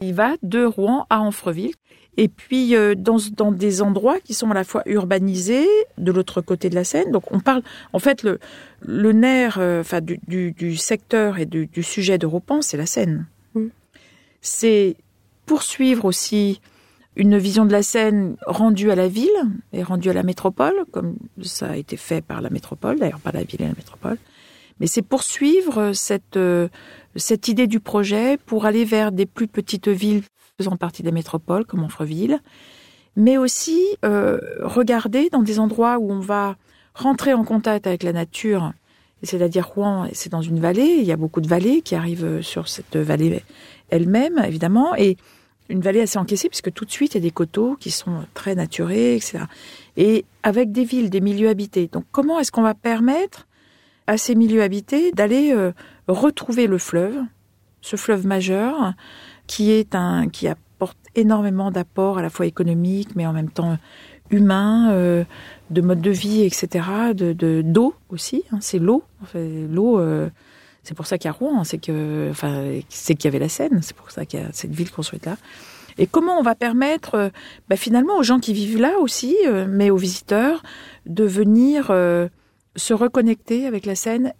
[0.00, 1.74] il va de Rouen à Anfreville.
[2.16, 6.40] Et puis euh, dans, dans des endroits qui sont à la fois urbanisés de l'autre
[6.40, 7.12] côté de la Seine.
[7.12, 8.40] Donc on parle, en fait, le,
[8.80, 12.86] le nerf, euh, enfin du, du, du secteur et du, du sujet d'Europan, c'est la
[12.86, 13.26] Seine.
[13.54, 13.66] Mm.
[14.40, 14.96] C'est
[15.46, 16.60] poursuivre aussi
[17.18, 19.28] une vision de la Seine rendue à la ville
[19.72, 23.32] et rendue à la métropole, comme ça a été fait par la métropole, d'ailleurs pas
[23.32, 24.16] la ville et la métropole.
[24.78, 26.68] Mais c'est poursuivre cette, euh,
[27.16, 30.22] cette idée du projet pour aller vers des plus petites villes
[30.56, 32.38] faisant partie des métropoles, comme Onfreville,
[33.16, 36.56] mais aussi euh, regarder dans des endroits où on va
[36.94, 38.72] rentrer en contact avec la nature,
[39.24, 42.68] c'est-à-dire Rouen, c'est dans une vallée, il y a beaucoup de vallées qui arrivent sur
[42.68, 43.42] cette vallée
[43.90, 45.16] elle-même, évidemment, et
[45.68, 48.24] une vallée assez encaissée, puisque tout de suite, il y a des coteaux qui sont
[48.34, 49.40] très naturés, etc.
[49.96, 51.88] Et avec des villes, des milieux habités.
[51.92, 53.46] Donc comment est-ce qu'on va permettre
[54.06, 55.72] à ces milieux habités d'aller euh,
[56.08, 57.16] retrouver le fleuve,
[57.82, 58.94] ce fleuve majeur,
[59.46, 63.76] qui est un qui apporte énormément d'apports à la fois économiques, mais en même temps
[64.30, 65.24] humains, euh,
[65.70, 68.44] de mode de vie, etc., de de- d'eau aussi.
[68.52, 69.02] hein, c'est l'eau.
[69.34, 70.28] L'eau, euh,
[70.88, 73.50] c'est pour ça qu'il y a Rouen, c'est que, enfin, c'est qu'il y avait la
[73.50, 75.36] Seine, c'est pour ça qu'il y a cette ville construite là.
[75.98, 77.28] Et comment on va permettre, euh,
[77.68, 80.62] bah, finalement, aux gens qui vivent là aussi, euh, mais aux visiteurs,
[81.04, 82.28] de venir euh,
[82.74, 84.32] se reconnecter avec la Seine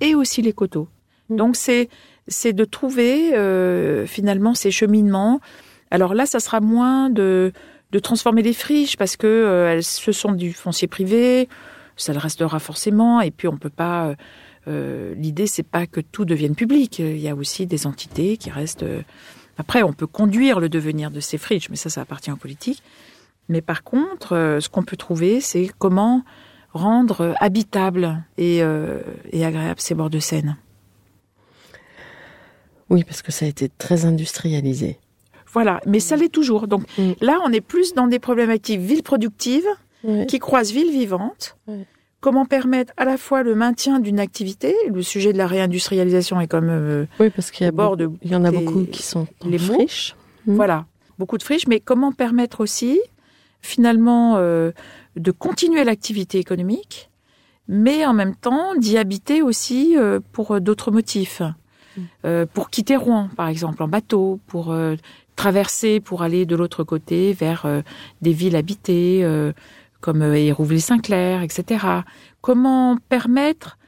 [0.00, 0.86] et aussi les coteaux?
[1.28, 1.36] Mm.
[1.36, 1.88] Donc c'est
[2.28, 5.40] c'est de trouver euh, finalement ces cheminements.
[5.90, 7.52] Alors là, ça sera moins de
[7.90, 11.48] de transformer les friches parce que euh, elles ce sont du foncier privé,
[11.96, 13.20] ça le restera forcément.
[13.20, 14.14] Et puis on peut pas.
[14.68, 16.98] Euh, L'idée c'est pas que tout devienne public.
[16.98, 19.02] Il y a aussi des entités qui restent euh,
[19.58, 22.82] Après, on peut conduire le devenir de ces friches, mais ça, ça appartient aux politiques.
[23.48, 26.22] Mais par contre, euh, ce qu'on peut trouver, c'est comment
[26.72, 30.58] rendre habitables et, et agréables ces bords de Seine.
[32.90, 34.98] Oui, parce que ça a été très industrialisé.
[35.52, 36.68] Voilà, mais ça l'est toujours.
[36.68, 37.12] Donc Mm.
[37.22, 39.64] là, on est plus dans des problématiques ville productive
[40.28, 41.56] qui croisent ville vivante.
[42.20, 46.48] Comment permettre à la fois le maintien d'une activité, le sujet de la réindustrialisation est
[46.48, 48.84] comme euh, Oui, parce qu'il y, a bord de il y en a des- beaucoup
[48.84, 49.74] qui sont les mots.
[49.74, 50.16] friche.
[50.46, 50.54] Mm.
[50.56, 50.86] Voilà,
[51.18, 52.98] beaucoup de friches, mais comment permettre aussi,
[53.60, 54.72] finalement, euh,
[55.16, 57.10] de continuer l'activité économique,
[57.68, 61.42] mais en même temps d'y habiter aussi euh, pour euh, d'autres motifs.
[62.26, 64.96] Euh, pour quitter Rouen, par exemple, en bateau, pour euh,
[65.34, 67.80] traverser, pour aller de l'autre côté vers euh,
[68.20, 69.52] des villes habitées, euh,
[70.00, 71.84] comme euh, Hérouville-Saint-Clair, etc.
[72.40, 73.78] Comment permettre,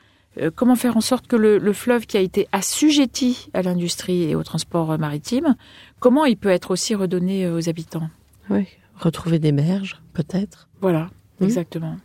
[0.41, 4.25] euh, comment faire en sorte que le, le fleuve qui a été assujetti à l'industrie
[4.25, 5.57] et au transport euh, maritime,
[6.01, 8.09] comment il peut être aussi redonné euh, aux habitants?
[8.51, 8.67] Oui.
[8.99, 10.69] Retrouver des berges, peut-être.
[10.81, 11.47] Voilà, Mhm.
[11.47, 11.97] exactement.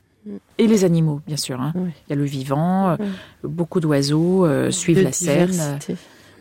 [0.57, 1.59] Et les animaux, bien sûr.
[1.59, 1.73] hein.
[1.75, 1.89] Oui.
[2.07, 3.05] Il y a le vivant, euh, Oui.
[3.43, 5.79] beaucoup d'oiseaux euh, suivent la Seine.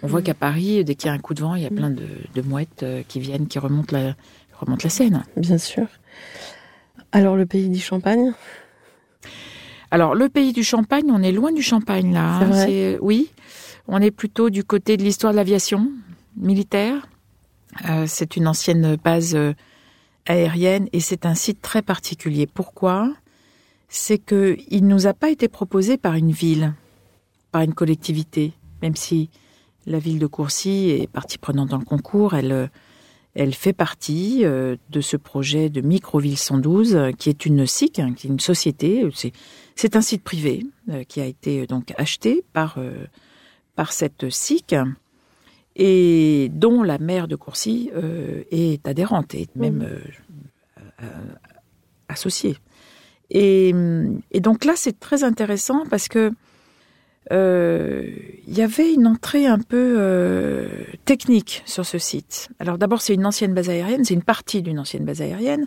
[0.05, 1.71] On voit qu'à Paris, dès qu'il y a un coup de vent, il y a
[1.71, 4.15] plein de, de mouettes euh, qui viennent, qui remontent la,
[4.61, 5.25] remontent la Seine.
[5.37, 5.87] Bien sûr.
[7.13, 8.33] Alors, le pays du Champagne?
[9.91, 12.37] Alors, le pays du Champagne, on est loin du Champagne, là.
[12.37, 12.45] Hein.
[12.47, 13.31] vrai Oui,
[13.87, 15.91] on est plutôt du côté de l'histoire de l'aviation
[16.37, 17.07] militaire.
[17.89, 19.53] Euh, c'est une ancienne base euh,
[20.27, 22.47] aérienne et c'est un site très particulier.
[22.47, 23.13] Pourquoi?
[23.89, 26.73] C'est que il nous a pas été proposé par une ville,
[27.51, 29.29] par une collectivité, même si
[29.87, 32.67] la ville de Courcy est partie prenante dans le concours, elle euh,
[33.35, 37.99] elle fait partie euh, de ce projet de Microville 112, euh, qui est une SIC,
[37.99, 39.09] hein, qui est une société.
[39.15, 39.33] C'est
[39.75, 43.07] c'est un site privé euh, qui a été euh, donc acheté par euh,
[43.75, 44.75] par cette SIC
[45.77, 49.99] et dont la maire de Courcy euh, est adhérente et même euh,
[51.03, 51.07] euh,
[52.09, 52.57] associée.
[53.31, 53.73] Et,
[54.31, 56.31] et donc là, c'est très intéressant parce que euh,
[57.31, 60.69] il y avait une entrée un peu euh,
[61.05, 62.49] technique sur ce site.
[62.59, 65.67] Alors d'abord, c'est une ancienne base aérienne, c'est une partie d'une ancienne base aérienne.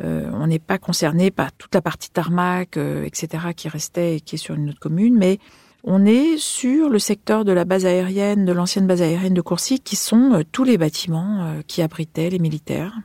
[0.00, 4.20] Euh, on n'est pas concerné par toute la partie tarmac, euh, etc., qui restait et
[4.20, 5.38] qui est sur une autre commune, mais
[5.84, 9.80] on est sur le secteur de la base aérienne, de l'ancienne base aérienne de Courcy,
[9.80, 12.96] qui sont euh, tous les bâtiments euh, qui abritaient les militaires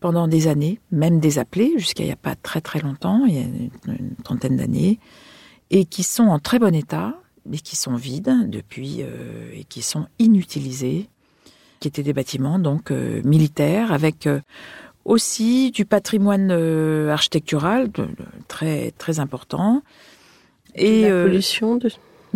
[0.00, 3.34] pendant des années, même des appelés, jusqu'à il n'y a pas très très longtemps, il
[3.34, 5.00] y a une trentaine d'années,
[5.70, 7.14] et qui sont en très bon état,
[7.46, 11.08] mais qui sont vides depuis euh, et qui sont inutilisés,
[11.80, 14.40] qui étaient des bâtiments donc euh, militaires avec euh,
[15.04, 18.08] aussi du patrimoine euh, architectural de- de-
[18.48, 19.82] très très important.
[20.74, 21.90] Et de la euh, pollution, de,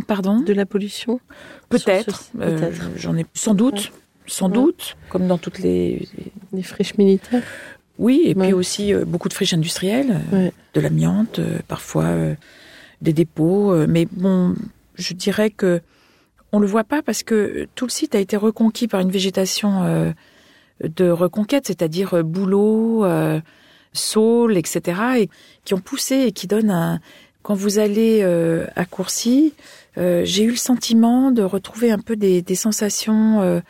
[0.06, 1.20] pardon, de la pollution?
[1.68, 2.90] Peut-être, euh, peut-être.
[2.96, 3.92] j'en ai sans doute,
[4.26, 4.54] sans Ouais.
[4.54, 6.08] doute, comme dans toutes les
[6.52, 7.42] des friches militaires.
[7.98, 10.52] oui, et puis aussi euh, beaucoup de friches industrielles, Ouais.
[10.74, 12.34] de l'amiante, euh, parfois euh,
[13.02, 13.72] des dépôts.
[13.72, 14.54] euh, mais bon,
[14.94, 15.80] je dirais que
[16.52, 19.82] on le voit pas parce que tout le site a été reconquis par une végétation
[19.84, 20.12] euh,
[20.82, 23.40] de reconquête, c'est-à-dire euh, bouleaux, euh,
[23.92, 25.28] saules, etc., et
[25.64, 27.00] qui ont poussé et qui donnent un.
[27.42, 29.52] Quand vous allez euh, à Courcy,
[29.98, 33.60] euh, j'ai eu le sentiment de retrouver un peu des, des sensations euh,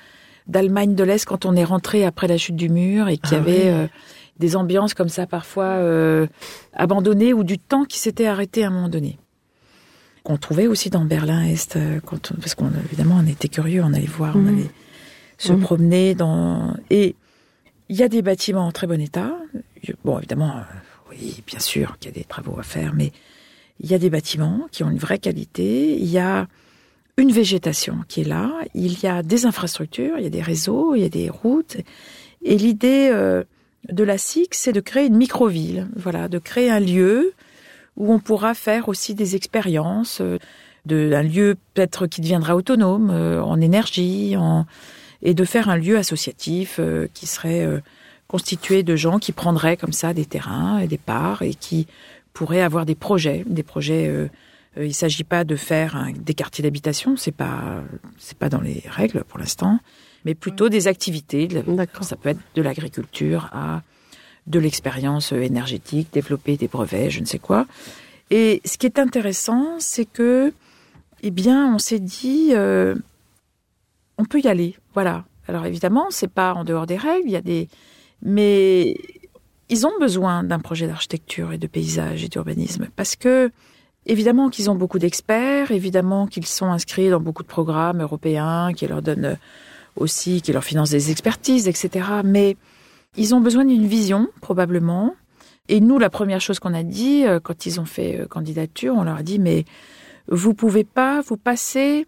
[0.46, 3.36] d'Allemagne de l'Est quand on est rentré après la chute du mur et qu'il y
[3.36, 3.88] Ah avait oui.
[4.42, 6.26] Des ambiances comme ça parfois euh,
[6.74, 9.18] abandonnées ou du temps qui s'était arrêté à un moment donné.
[10.24, 13.92] Qu'on trouvait aussi dans Berlin-Est, euh, quand on- parce qu'on évidemment on était curieux, on
[13.92, 14.48] allait voir, on Mhm.
[14.48, 14.70] allait
[15.38, 15.60] se Mhm.
[15.60, 17.16] promener dans et
[17.88, 19.32] il y a des bâtiments en très bon état.
[20.04, 20.62] Bon, évidemment, euh,
[21.10, 23.10] oui, bien sûr qu'il y a des travaux à faire, mais
[23.80, 25.96] il y a des bâtiments qui ont une vraie qualité.
[25.98, 26.46] Il y a
[27.18, 28.50] une végétation qui est là.
[28.74, 31.76] Il y a des infrastructures, il y a des réseaux, il y a des routes.
[32.44, 33.42] Et l'idée euh,
[33.88, 35.88] de la SIC, c'est de créer une microville.
[35.96, 37.32] Voilà, de créer un lieu
[37.96, 40.38] où on pourra faire aussi des expériences, euh,
[40.86, 44.66] de un lieu peut-être qui deviendra autonome euh, en énergie, en
[45.24, 47.64] et de faire un lieu associatif euh, qui serait
[48.26, 51.86] constitué de gens qui prendraient comme ça des terrains et des parts et qui
[52.32, 54.10] pourraient avoir des projets, des projets.
[54.76, 57.84] Il s'agit pas de faire des quartiers d'habitation, c'est pas
[58.18, 59.78] c'est pas dans les règles pour l'instant,
[60.24, 61.46] mais plutôt des activités.
[61.48, 62.04] de la- D'accord.
[62.04, 63.82] Ça peut être de l'agriculture à
[64.46, 67.66] de l'expérience énergétique, développer des brevets, je ne sais quoi.
[68.30, 70.52] Et ce qui est intéressant, c'est que,
[71.22, 72.94] eh bien, on s'est dit, euh,
[74.18, 75.24] on peut y aller, voilà.
[75.48, 77.68] Alors évidemment, c'est pas en dehors des règles, il y a des,
[78.22, 78.96] mais
[79.68, 83.50] ils ont besoin d'un projet d'architecture et de paysage et d'urbanisme parce que
[84.06, 88.86] évidemment qu'ils ont beaucoup d'experts, évidemment qu'ils sont inscrits dans beaucoup de programmes européens qui
[88.86, 89.36] leur donnent
[89.96, 92.06] aussi qui leur finance des expertises, etc.
[92.24, 92.56] Mais
[93.16, 95.14] ils ont besoin d'une vision, probablement.
[95.68, 98.94] Et nous, la première chose qu'on a dit, euh, quand ils ont fait euh, candidature,
[98.96, 99.64] on leur a dit, mais
[100.28, 102.06] vous pouvez pas vous passer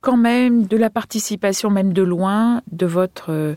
[0.00, 3.30] quand même de la participation, même de loin, de votre...
[3.30, 3.54] Euh,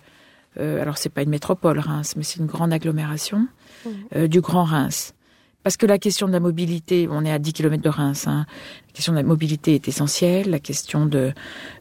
[0.60, 3.48] euh, alors, c'est pas une métropole, Reims, mais c'est une grande agglomération,
[4.16, 5.14] euh, du Grand Reims.
[5.64, 8.46] Parce que la question de la mobilité, on est à 10 km de Reims, hein,
[8.88, 11.34] la question de la mobilité est essentielle, la question de,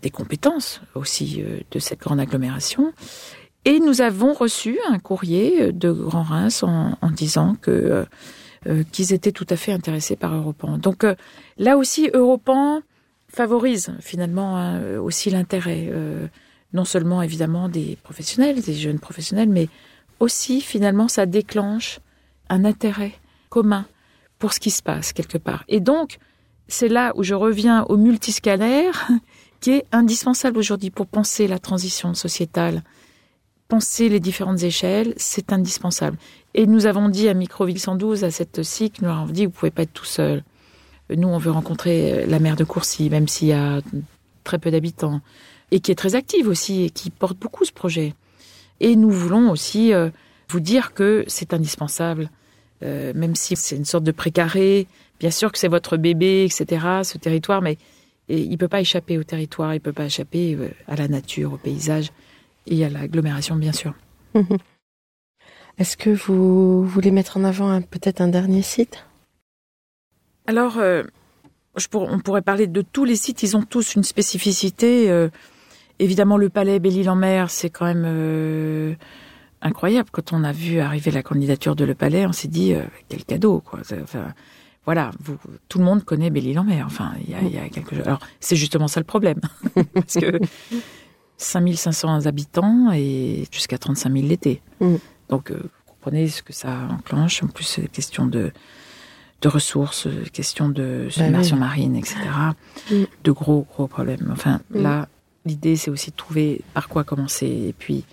[0.03, 2.93] des compétences aussi euh, de cette grande agglomération.
[3.65, 8.05] Et nous avons reçu un courrier de Grand Reims en, en disant que euh,
[8.69, 10.79] euh, qu'ils étaient tout à fait intéressés par Europan.
[10.79, 11.17] Donc euh,
[11.59, 12.83] là aussi, Europan
[13.27, 16.29] favorise finalement hein, aussi l'intérêt, euh,
[16.73, 19.69] non seulement évidemment des professionnels, des jeunes professionnels, mais
[20.21, 21.99] aussi finalement ça déclenche
[22.51, 23.15] un intérêt
[23.53, 23.85] commun
[24.39, 25.65] pour ce qui se passe quelque part.
[25.69, 26.19] Et donc,
[26.69, 29.09] c'est là où je reviens au multiscalaire
[29.61, 32.83] qui est indispensable aujourd'hui pour penser la transition sociétale,
[33.69, 36.17] penser les différentes échelles, c'est indispensable.
[36.55, 39.71] Et nous avons dit à Microville 112, à cette cycle, nous avons dit, vous pouvez
[39.71, 40.43] pas être tout seul.
[41.15, 43.83] Nous, on veut rencontrer la maire de Courcy, même s'il y a
[44.45, 45.21] très peu d'habitants,
[45.71, 48.15] et qui est très active aussi, et qui porte beaucoup ce projet.
[48.81, 50.09] Et nous voulons aussi euh,
[50.49, 52.31] vous dire que c'est indispensable,
[52.83, 54.87] euh, même si c'est une sorte de précaré.
[55.21, 57.79] Bien sûr que c'est votre bébé, etc., ce territoire, mais
[58.29, 61.53] et il peut pas échapper au territoire, il peut pas échapper euh, à la nature,
[61.53, 62.11] au paysage
[62.67, 63.95] et à l'agglomération, bien sûr.
[65.79, 69.05] Est-ce que vous voulez mettre en avant peut-être un dernier site?
[70.47, 71.03] Alors, euh,
[71.77, 75.11] je pour- on pourrait parler de tous les sites, ils ont tous une spécificité.
[75.11, 75.29] euh,
[75.99, 78.97] évidemment, le palais Belle-Île-en-Mer, c'est quand même
[79.63, 80.09] incroyable.
[80.13, 83.25] Quand on a vu arriver la candidature de Le Palais, on s'est dit, euh, quel
[83.25, 83.81] cadeau, quoi.
[84.03, 84.35] Enfin,
[84.85, 85.37] voilà, vous,
[85.69, 86.85] tout le monde connaît Belle-Île-en-Mer.
[86.87, 88.07] Enfin, il y a, il y a quelque chose.
[88.07, 89.41] Alors, c'est justement ça le problème.
[89.95, 90.41] Parce que
[91.39, 94.63] 5500 habitants et jusqu'à 35 000 l'été.
[94.81, 94.97] Mm.
[95.29, 97.43] Donc, euh, vous comprenez ce que ça enclenche.
[97.43, 98.53] En plus, c'est des questions de,
[99.41, 101.61] de ressources, questions de submersion oui.
[101.61, 102.17] marine, etc.
[102.91, 102.95] Mm.
[103.25, 104.29] De gros, gros problèmes.
[104.33, 104.83] Enfin, Mm.
[104.83, 105.09] là,
[105.45, 107.47] l'idée, c'est aussi de trouver par quoi commencer.
[107.47, 108.05] Et puis,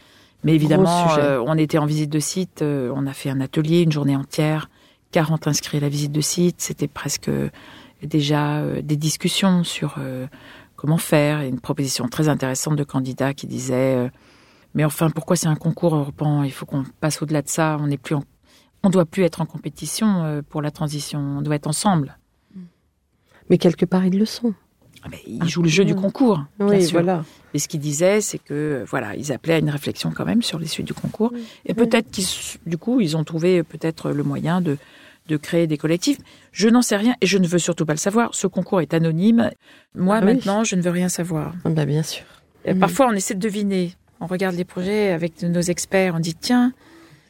[0.43, 3.81] mais évidemment, euh, on était en visite de site, euh, on a fait un atelier,
[3.81, 4.69] une journée entière,
[5.11, 6.61] 40 inscrits à la visite de site.
[6.61, 7.29] C'était presque
[8.03, 9.97] déjà euh, des discussions sur
[10.75, 14.09] comment faire, et une proposition très intéressante de candidats qui disait
[14.75, 17.77] mais enfin pourquoi c'est un concours européen Il faut qu'on passe au-delà de ça.
[17.81, 18.23] On n'est plus, en-
[18.83, 21.19] on doit plus être en compétition pour la transition.
[21.19, 22.17] On doit être ensemble.
[23.49, 24.53] Mais quelque part, ils le sont.
[25.03, 26.01] Ah ben, ils jouent le jeu du mm.
[26.01, 27.01] concours, bien Oui, sûr.
[27.01, 27.23] voilà.
[27.53, 30.59] Et ce qu'ils disaient, c'est que voilà, ils appelaient à une réflexion quand même sur
[30.59, 31.31] les suites du concours.
[31.65, 32.25] Et peut-être qu'ils,
[32.65, 34.77] du coup, ils ont trouvé peut-être le moyen de
[35.27, 36.17] de créer des collectifs.
[36.51, 38.33] Je n'en sais rien et je ne veux surtout pas le savoir.
[38.33, 39.51] Ce concours est anonyme.
[39.93, 40.33] Moi, Ah oui.
[40.33, 41.53] maintenant, je ne veux rien savoir.
[41.65, 42.23] Ah bah, bien sûr.
[42.67, 42.79] Euh, Mhm.
[42.79, 43.93] Parfois, on essaie de deviner.
[44.21, 46.15] On regarde les projets avec nos experts.
[46.15, 46.73] On dit tiens,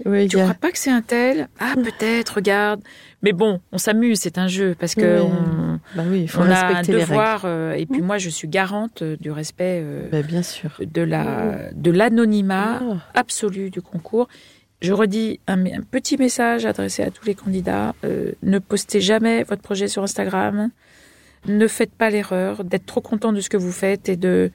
[0.06, 1.50] Oui, tu a- crois pas que c'est un tel?
[1.60, 2.36] Ah, peut-être.
[2.36, 2.82] Regarde.
[3.22, 4.20] Mais bon, on s'amuse.
[4.20, 5.28] C'est un jeu parce que Oui.
[5.32, 7.10] on, bah oui, il faut on a un respecter les règles.
[7.12, 7.42] devoir.
[7.46, 10.72] euh, et puis moi, je suis garante euh, du respect euh, Bah, bien sûr.
[10.80, 12.98] de la de l'anonymat Ah.
[13.14, 14.28] absolu du concours.
[14.82, 17.94] Je redis un, un petit message adressé à tous les candidats.
[18.06, 20.70] euh, ne postez jamais votre projet sur Instagram.
[21.48, 24.52] Ne faites pas l'erreur d'être trop content de ce que vous faites et de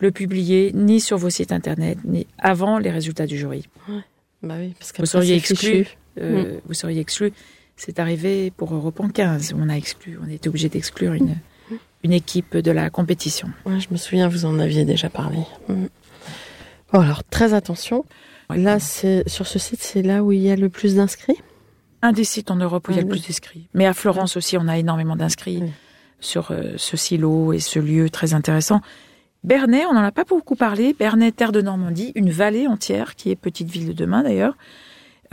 [0.00, 3.68] le publier ni sur vos sites internet, ni avant les résultats du jury.
[4.42, 5.86] Bah oui, parce Vous seriez exclu.
[6.20, 7.32] euh, Vous seriez exclu.
[7.76, 9.54] C'est arrivé pour Europe en 15.
[9.58, 10.18] On a exclu.
[10.24, 11.36] On était obligé d'exclure une,
[12.02, 13.48] une équipe de la compétition.
[13.66, 15.38] Ouais, je me souviens, vous en aviez déjà parlé.
[15.68, 15.86] Mm.
[16.92, 18.04] Bon, alors, très attention.
[18.50, 21.36] Là, c'est sur ce site, c'est là où il y a le plus d'inscrits.
[22.00, 23.68] un des sites en Europe où il y a le plus d'inscrits.
[23.74, 25.62] Mais à Florence aussi, on a énormément d'inscrits
[26.20, 28.80] sur euh, ce silo et ce lieu très intéressant.
[29.44, 30.94] Bernay, on n'en a pas beaucoup parlé.
[30.98, 34.56] Bernay, terre de Normandie, une vallée entière qui est petite ville de demain d'ailleurs,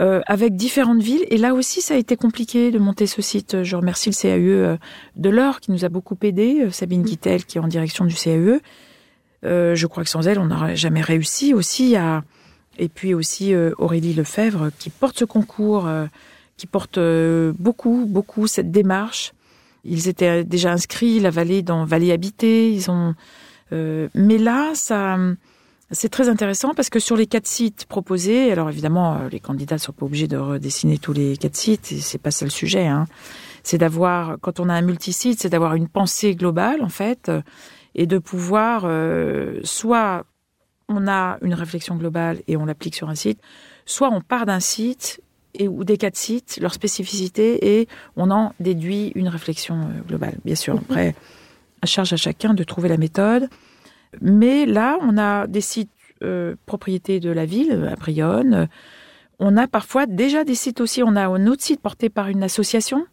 [0.00, 1.24] euh, avec différentes villes.
[1.28, 3.62] Et là aussi, ça a été compliqué de monter ce site.
[3.62, 4.76] Je remercie le CAE euh,
[5.16, 8.14] de l'Or qui nous a beaucoup aidé, euh, Sabine Guittel qui est en direction du
[8.14, 8.60] CAE.
[9.44, 12.24] Euh, je crois que sans elle, on n'aurait jamais réussi aussi à.
[12.78, 16.06] Et puis aussi euh, Aurélie Lefebvre qui porte ce concours, euh,
[16.58, 16.98] qui porte
[17.58, 19.32] beaucoup, beaucoup cette démarche.
[19.84, 22.70] Ils étaient déjà inscrits, la vallée dans Vallée habitée.
[22.72, 23.14] Ils ont,
[23.72, 25.18] euh, mais là, ça,
[25.92, 29.76] c'est très intéressant parce que sur les quatre sites proposés, alors évidemment, euh, les candidats
[29.76, 31.92] ne sont pas obligés de redessiner tous les quatre sites.
[31.92, 32.86] et C'est pas ça le sujet.
[32.86, 33.06] Hein.
[33.62, 37.40] C'est d'avoir, quand on a un multisite, c'est d'avoir une pensée globale en fait, euh,
[37.94, 40.24] et de pouvoir euh, soit
[40.88, 43.40] on a une réflexion globale et on l'applique sur un site,
[43.84, 45.20] soit on part d'un site
[45.54, 50.36] et, ou des quatre sites, leur spécificité, et on en déduit une réflexion globale.
[50.44, 51.14] Bien sûr, après,
[51.82, 53.48] à charge à chacun de trouver la méthode.
[54.20, 55.90] Mais là, on a des sites
[56.22, 58.68] euh, propriété de la ville, à Brionne.
[59.38, 61.02] On a parfois déjà des sites aussi.
[61.02, 63.06] On a un autre site porté par une association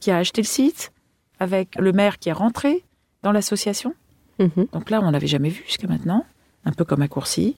[0.00, 0.92] qui a acheté le site,
[1.40, 2.84] avec le maire qui est rentré
[3.22, 3.94] dans l'association.
[4.38, 4.66] Mhm.
[4.72, 6.24] Donc là, on l'avait jamais vu jusqu'à maintenant,
[6.64, 7.56] un peu comme à Courcy.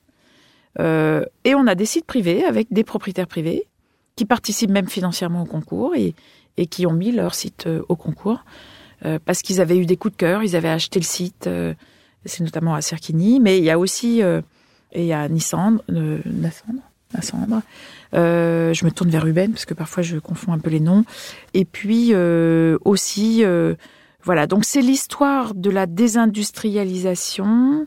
[0.78, 3.66] Euh, et on a des sites privés avec des propriétaires privés
[4.14, 6.14] qui participent même financièrement au concours et,
[6.56, 8.44] et qui ont mis leur site euh, au concours
[9.04, 11.46] euh, parce qu'ils avaient eu des coups de cœur, ils avaient acheté le site.
[11.46, 11.74] euh,
[12.24, 14.40] c'est notamment à Cerquigny, mais il y a aussi euh,
[14.92, 16.82] et il y a Nissandre, euh, Nassandre,
[17.14, 17.62] Nassandre.
[18.12, 21.04] Je me tourne vers Ruben parce que parfois je confonds un peu les noms.
[21.54, 22.14] Et puis
[22.84, 23.44] aussi,
[24.24, 24.46] voilà.
[24.46, 27.86] Donc c'est l'histoire de la désindustrialisation,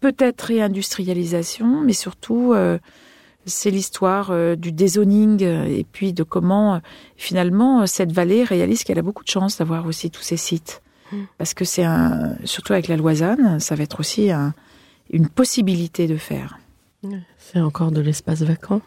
[0.00, 2.54] peut-être réindustrialisation, mais surtout
[3.46, 6.78] c'est l'histoire euh, du dézoning euh, et puis de comment euh,
[7.16, 10.82] finalement cette vallée réalise qu'elle a beaucoup de chance d'avoir aussi tous ces sites.
[11.36, 14.54] Parce que c'est un, surtout avec la Loisanne, ça va être aussi un-
[15.10, 16.58] une possibilité de faire.
[17.36, 18.80] C'est encore de l'espace vacant.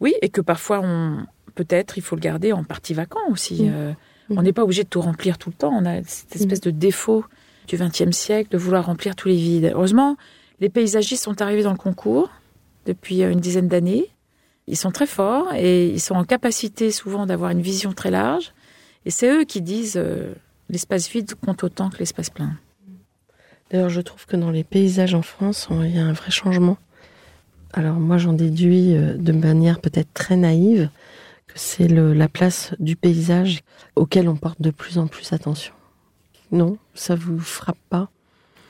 [0.00, 3.62] Oui, et que parfois, on peut-être, il faut le garder en partie vacant aussi.
[3.64, 3.70] Mm.
[3.72, 3.92] Euh,
[4.28, 4.38] Mm.
[4.38, 5.72] On n'est pas obligé de tout remplir tout le temps.
[5.74, 7.24] On a cette espèce de défaut
[7.66, 9.72] du XXe siècle de vouloir remplir tous les vides.
[9.74, 10.16] Heureusement,
[10.60, 12.30] les paysagistes sont arrivés dans le concours
[12.86, 14.08] depuis euh, une dizaine d'années.
[14.66, 18.52] Ils sont très forts et ils sont en capacité souvent d'avoir une vision très large.
[19.04, 20.34] Et c'est eux qui disent euh,
[20.68, 22.56] l'espace vide compte autant que l'espace plein.
[23.70, 26.76] D'ailleurs, je trouve que dans les paysages en France, il y a un vrai changement.
[27.72, 30.90] Alors moi, j'en déduis euh, de manière peut-être très naïve
[31.46, 33.62] que c'est la place du paysage
[33.96, 35.74] auquel on porte de plus en plus attention.
[36.50, 38.10] Non, ça vous frappe pas?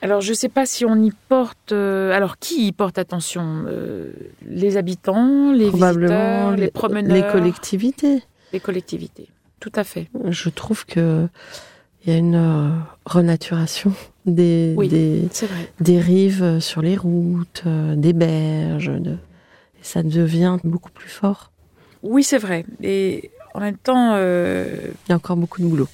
[0.02, 1.72] Alors, je ne sais pas si on y porte.
[1.72, 4.10] euh, alors, qui y porte attention Euh,
[4.46, 8.22] Les habitants, les Probablement visiteurs, les, promeneurs, les collectivités.
[8.52, 9.28] les collectivités.
[9.60, 10.08] Tout à fait.
[10.28, 11.28] Je trouve que
[12.04, 12.70] il y a une euh,
[13.06, 13.92] renaturation
[14.26, 14.88] des, Oui.
[14.88, 17.62] des, rives sur les routes,
[17.94, 19.12] des berges, de...
[19.12, 21.52] et ça devient beaucoup plus fort.
[22.02, 22.66] Oui, c'est vrai.
[22.82, 25.88] Et en même temps, Il y a encore beaucoup de boulot.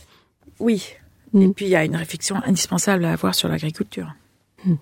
[0.60, 0.94] oui.
[1.32, 1.42] Mm.
[1.42, 4.14] Et puis, il y a une réflexion indispensable à avoir sur l'agriculture.
[4.64, 4.74] Mm.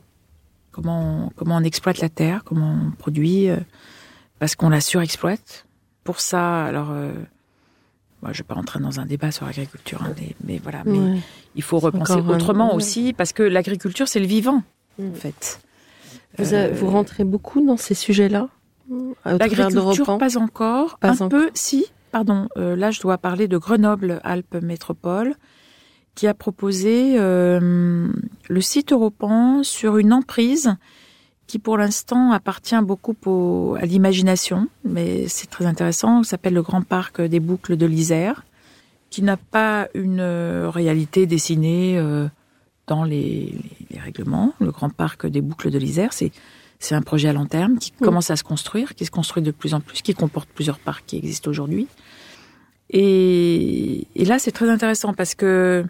[0.72, 3.56] Comment, comment on exploite la terre, comment on produit, euh,
[4.38, 5.66] parce qu'on la surexploite.
[6.04, 7.12] Pour ça, alors, euh,
[8.22, 10.82] moi, je ne vais pas rentrer dans un débat sur l'agriculture, hein, mais, mais voilà.
[10.84, 11.18] Mais
[11.54, 14.62] il faut repenser un- autrement aussi, parce que l'agriculture, c'est le vivant,
[14.98, 15.10] Mm.
[15.10, 15.60] en fait.
[16.38, 18.48] Vous, Euh, vous rentrez beaucoup dans ces sujets-là
[19.24, 20.98] L'agriculture, d'Europe pas encore.
[20.98, 21.28] Pas un encore.
[21.30, 21.86] peu, si.
[22.12, 25.34] Pardon, euh, là, je dois parler de Grenoble-Alpes Métropole,
[26.16, 28.08] qui a proposé euh,
[28.48, 30.74] le site européen sur une emprise
[31.46, 36.24] qui, pour l'instant, appartient beaucoup au- à l'imagination, mais c'est très intéressant.
[36.24, 38.44] Ça s'appelle le Grand Parc des Boucles de l'Isère,
[39.10, 42.26] qui n'a pas une euh, réalité dessinée euh,
[42.88, 44.54] dans les, les- les règlements.
[44.60, 46.32] Le Grand Parc des Boucles de l'Isère, c'est
[46.78, 49.50] c'est un projet à long terme qui commence à se construire, qui se construit de
[49.50, 51.86] plus en plus, qui comporte plusieurs parcs qui existent aujourd'hui.
[52.90, 55.84] Et, et là, c'est très intéressant parce que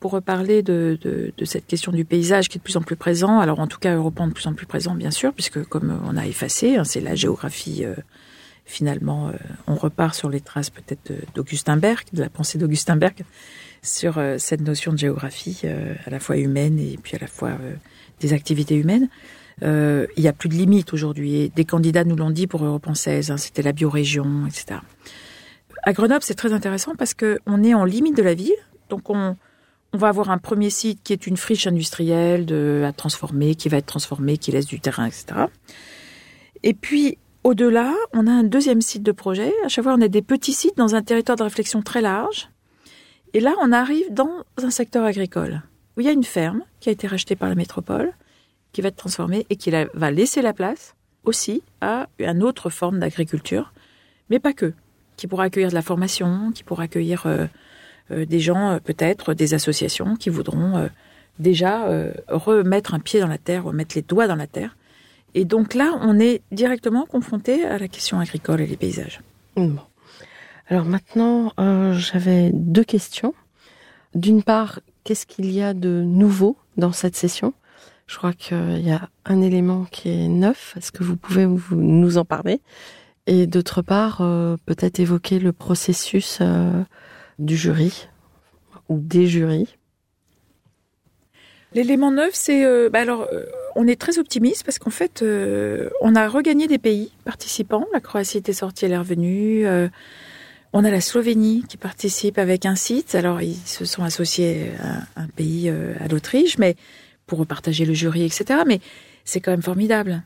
[0.00, 2.96] pour reparler de, de, de cette question du paysage qui est de plus en plus
[2.96, 6.00] présent, alors en tout cas européen de plus en plus présent, bien sûr, puisque comme
[6.06, 7.94] on a effacé, hein, c'est la géographie, euh,
[8.64, 9.32] finalement, euh,
[9.66, 13.24] on repart sur les traces peut-être d'Augustin Berg, de la pensée d'Augustin Berg,
[13.82, 17.26] sur euh, cette notion de géographie euh, à la fois humaine et puis à la
[17.26, 17.74] fois euh,
[18.20, 19.08] des activités humaines.
[19.62, 21.36] Euh, il n'y a plus de limite aujourd'hui.
[21.36, 24.80] Et des candidats nous l'ont dit pour Europe en 16, hein, c'était la biorégion, etc.
[25.82, 28.52] À Grenoble, c'est très intéressant parce que on est en limite de la ville,
[28.88, 29.36] donc on,
[29.92, 33.68] on va avoir un premier site qui est une friche industrielle de, à transformer, qui
[33.68, 35.46] va être transformée, qui laisse du terrain, etc.
[36.62, 39.52] Et puis, au-delà, on a un deuxième site de projet.
[39.64, 42.50] À chaque fois, on a des petits sites dans un territoire de réflexion très large.
[43.32, 45.62] Et là, on arrive dans un secteur agricole
[45.96, 48.12] où il y a une ferme qui a été rachetée par la métropole,
[48.72, 52.98] qui va être transformée et qui va laisser la place aussi à une autre forme
[52.98, 53.72] d'agriculture,
[54.30, 54.72] mais pas que,
[55.16, 57.46] qui pourra accueillir de la formation, qui pourra accueillir euh,
[58.10, 60.88] des gens, euh, peut-être des associations qui voudront euh,
[61.38, 64.76] déjà euh, remettre un pied dans la terre, remettre les doigts dans la terre.
[65.34, 69.20] Et donc là, on est directement confronté à la question agricole et les paysages.
[69.56, 69.78] Bon.
[70.68, 73.34] Alors maintenant, euh, j'avais deux questions.
[74.14, 77.54] D'une part, qu'est-ce qu'il y a de nouveau dans cette session?
[78.06, 80.74] Je crois qu'il y a un élément qui est neuf.
[80.76, 82.60] Est-ce que vous pouvez nous en parler?
[83.26, 86.82] Et d'autre part, euh, peut-être évoquer le processus euh,
[87.38, 88.08] du jury
[88.88, 89.78] ou des jurys.
[91.74, 93.44] L'élément neuf, c'est euh, bah alors euh,
[93.76, 97.86] on est très optimiste parce qu'en fait euh, on a regagné des pays participants.
[97.92, 99.66] La Croatie était sortie, elle est revenue.
[100.72, 103.14] On a la Slovénie qui participe avec un site.
[103.14, 106.74] Alors ils se sont associés à un pays, à l'Autriche, mais
[107.26, 108.60] pour repartager le jury, etc.
[108.66, 108.80] Mais
[109.24, 110.22] c'est quand même formidable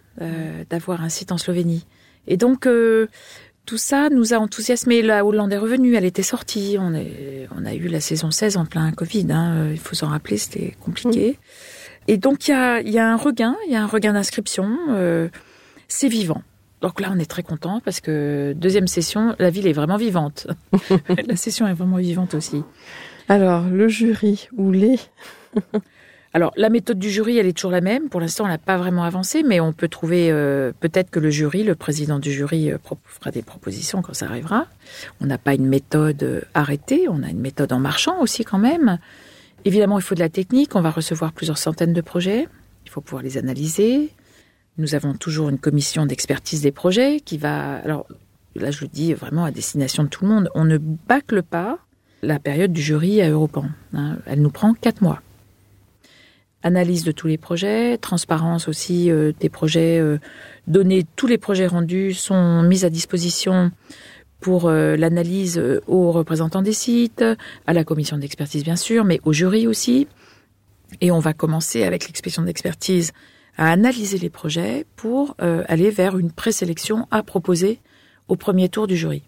[0.70, 1.86] d'avoir un site en Slovénie.
[2.28, 2.68] Et donc,
[3.66, 5.02] tout ça nous a enthousiasmé.
[5.02, 6.76] La Hollande est revenue, elle était sortie.
[6.78, 9.26] On, est, on a eu la saison 16 en plein Covid.
[9.30, 11.38] Hein, il faut s'en rappeler, c'était compliqué.
[12.08, 14.76] Et donc, il y a, y a, un regain, il y a un regain d'inscription.
[14.90, 15.28] Euh,
[15.88, 16.42] c'est vivant.
[16.80, 20.48] Donc là, on est très content parce que deuxième session, la ville est vraiment vivante.
[21.28, 22.64] la session est vraiment vivante aussi.
[23.28, 24.98] Alors, le jury ou les
[26.35, 28.09] Alors, la méthode du jury, elle est toujours la même.
[28.09, 31.28] Pour l'instant, elle n'a pas vraiment avancé, mais on peut trouver euh, peut-être que le
[31.28, 34.66] jury, le président du jury, euh, fera des propositions quand ça arrivera.
[35.20, 38.59] On n'a pas une méthode euh, arrêtée, on a une méthode en marchant aussi quand
[38.59, 38.99] même.
[39.66, 40.74] Évidemment, il faut de la technique.
[40.74, 42.49] On va recevoir plusieurs centaines de projets.
[42.87, 44.11] Il faut pouvoir les analyser.
[44.78, 47.74] Nous avons toujours une commission d'expertise des projets qui va.
[47.85, 48.07] Alors
[48.57, 50.49] là, je le dis vraiment à destination de tout le monde.
[50.55, 51.78] On ne bâcle pas
[52.22, 53.66] la période du jury à Europan.
[53.93, 54.16] Hein.
[54.24, 55.20] Elle nous prend quatre mois
[56.62, 60.18] analyse de tous les projets, transparence aussi euh, des projets, euh,
[60.66, 63.70] données, tous les projets rendus sont mis à disposition
[64.40, 67.24] pour euh, l'analyse aux représentants des sites,
[67.66, 70.08] à la commission d'expertise bien sûr, mais au jury aussi.
[71.00, 73.12] Et on va commencer avec l'expression d'expertise
[73.56, 77.80] à analyser les projets pour aller vers une présélection à proposer
[78.28, 79.22] au premier tour du jury.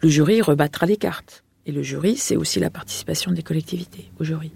[0.00, 1.44] Le jury rebattra les cartes.
[1.66, 4.50] Et le jury, c'est aussi la participation des collectivités au jury.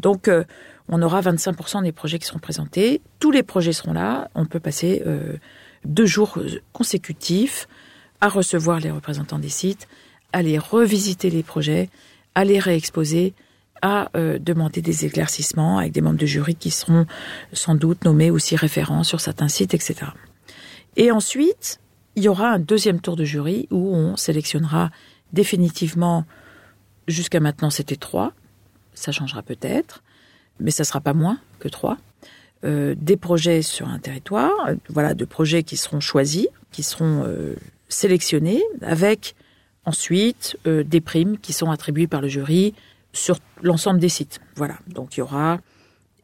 [0.00, 0.30] Donc,
[0.92, 3.00] on aura 25% des projets qui seront présentés.
[3.18, 4.30] Tous les projets seront là.
[4.34, 5.38] On peut passer euh,
[5.86, 6.38] deux jours
[6.74, 7.66] consécutifs
[8.20, 9.88] à recevoir les représentants des sites,
[10.34, 11.88] à aller revisiter les projets,
[12.34, 13.32] à les réexposer,
[13.80, 17.06] à euh, demander des éclaircissements avec des membres de jury qui seront
[17.54, 20.10] sans doute nommés aussi référents sur certains sites, etc.
[20.96, 21.80] Et ensuite,
[22.16, 24.90] il y aura un deuxième tour de jury où on sélectionnera
[25.32, 26.26] définitivement,
[27.08, 28.34] jusqu'à maintenant c'était trois,
[28.92, 30.02] ça changera peut-être,
[30.62, 31.98] mais ça sera pas moins que trois,
[32.64, 37.24] euh, des projets sur un territoire, euh, voilà, de projets qui seront choisis, qui seront
[37.26, 37.54] euh,
[37.88, 39.34] sélectionnés, avec
[39.84, 42.74] ensuite euh, des primes qui sont attribuées par le jury
[43.12, 44.40] sur l'ensemble des sites.
[44.56, 45.58] Voilà, donc il y aura,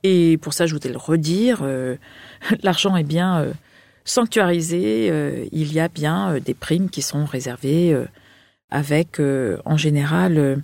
[0.05, 1.97] et pour ça je voudrais le redire, euh,
[2.62, 3.53] l'argent est bien
[4.05, 7.95] sanctuarisé, il y a bien des primes qui sont réservées
[8.70, 9.20] avec
[9.64, 10.57] en général euh,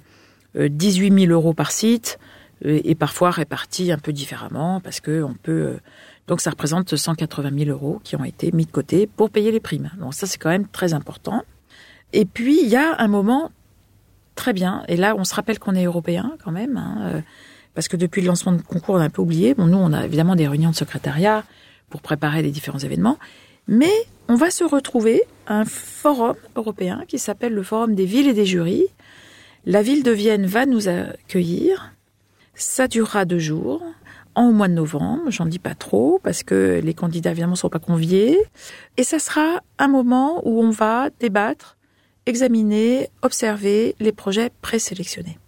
[0.57, 2.19] euh, 18 000 euros par site
[2.63, 5.53] et parfois répartis un peu différemment parce que on peut.
[5.53, 5.81] euh,
[6.27, 9.61] donc ça représente 180 000 euros qui ont été mis de côté pour payer les
[9.61, 9.91] primes.
[9.99, 11.43] Donc ça c'est quand même très important.
[12.13, 13.51] Et puis il y a un moment
[14.35, 17.21] très bien, et là on se rappelle qu'on est européen quand même, hein, euh,
[17.75, 19.55] parce que depuis le lancement du concours on a un peu oublié.
[19.55, 21.45] Bon nous on a évidemment des réunions de secrétariat
[21.91, 23.19] pour préparer les différents événements,
[23.69, 23.93] mais
[24.29, 28.33] on va se retrouver à un forum européen qui s'appelle le Forum des villes et
[28.33, 28.87] des jurys.
[29.67, 31.93] La ville de Vienne va nous accueillir.
[32.55, 33.83] Ça durera deux jours,
[34.35, 35.31] en au mois de novembre.
[35.31, 38.39] J'en dis pas trop parce que les candidats évidemment ne seront pas conviés.
[38.97, 41.77] Et ça sera un moment où on va débattre,
[42.27, 45.39] examiner, observer les projets présélectionnés.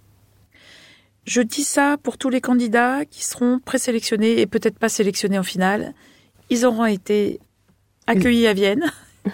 [1.25, 5.43] Je dis ça pour tous les candidats qui seront présélectionnés et peut-être pas sélectionnés en
[5.43, 5.93] finale.
[6.51, 7.41] Ils auront été
[8.07, 8.93] accueillis à Vienne,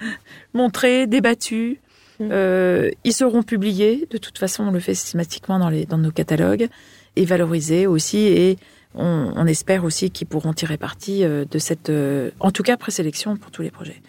[0.54, 1.78] montrés, débattus.
[2.20, 4.06] Euh, ils seront publiés.
[4.10, 6.68] De toute façon, on le fait systématiquement dans, les, dans nos catalogues
[7.16, 8.18] et valorisés aussi.
[8.18, 8.58] Et
[8.94, 12.76] on, on espère aussi qu'ils pourront tirer parti euh, de cette, euh, en tout cas,
[12.76, 14.02] présélection pour tous les projets.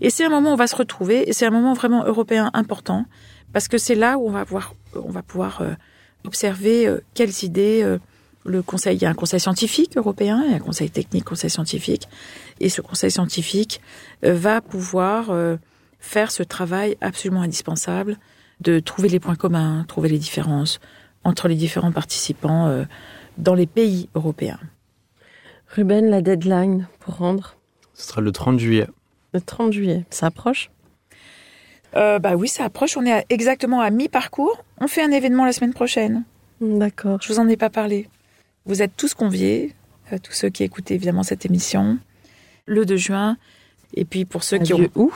[0.00, 1.28] Et c'est un moment où on va se retrouver.
[1.28, 3.06] Et c'est un moment vraiment européen important
[3.52, 5.72] parce que c'est là où on va voir, on va pouvoir euh,
[6.24, 7.96] observer quelles idées
[8.44, 8.96] le conseil.
[8.96, 12.08] Il y a un conseil scientifique européen, a un conseil technique, conseil scientifique,
[12.58, 13.80] et ce conseil scientifique
[14.24, 15.32] va pouvoir
[16.00, 18.18] faire ce travail absolument indispensable
[18.60, 20.80] de trouver les points communs, trouver les différences
[21.26, 22.84] entre les différents participants euh,
[23.38, 24.60] dans les pays européens.
[25.74, 27.56] Ruben, la deadline pour rendre
[27.94, 28.86] Ce sera le 30 juillet.
[29.32, 30.04] le 30 juillet.
[30.10, 30.70] Ça approche
[31.94, 32.96] Euh, bah oui, ça approche.
[32.96, 34.62] On est à- exactement à mi-parcours.
[34.80, 36.24] On fait un événement la semaine prochaine.
[36.60, 37.18] D'accord.
[37.22, 38.08] Je vous en ai pas parlé.
[38.66, 39.74] Vous êtes tous conviés,
[40.12, 41.98] euh, tous ceux qui écoutent évidemment cette émission,
[42.66, 43.36] le 2 juin.
[43.94, 45.12] Et puis pour ceux Un qui ont lieu où?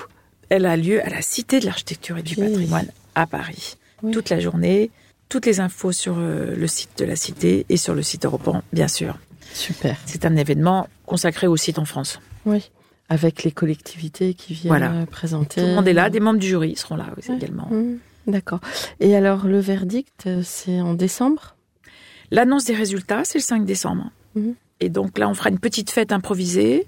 [0.49, 2.49] Elle a lieu à la Cité de l'Architecture et du Oui.
[2.49, 3.77] Patrimoine à Paris.
[4.03, 4.13] Oui.
[4.13, 4.91] Toute la journée.
[5.31, 8.63] Toutes les infos sur euh, le site de la Cité et sur le site européen,
[8.73, 9.17] bien sûr.
[9.55, 9.97] Super.
[10.05, 12.21] C'est un événement consacré au site en France.
[12.45, 12.71] Oui.
[13.09, 14.93] Avec les collectivités qui viennent Voilà.
[14.93, 15.61] euh, présenter.
[15.63, 17.37] Tout le monde est là, des membres du jury seront là Ouais.
[17.37, 17.69] également.
[17.71, 18.61] Mmh, D'accord.
[19.01, 21.57] Et alors, le verdict, euh, c'est en décembre?
[22.31, 24.11] L'annonce des résultats, c'est le 5 décembre.
[24.35, 24.55] Mhm.
[24.81, 26.87] Et donc là, on fera une petite fête improvisée.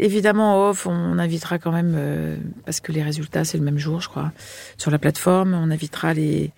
[0.00, 4.00] Évidemment, off, on invitera quand même, euh, parce que les résultats, c'est le même jour,
[4.00, 4.32] je crois,
[4.76, 5.54] sur la plateforme.
[5.54, 6.50] On invitera les,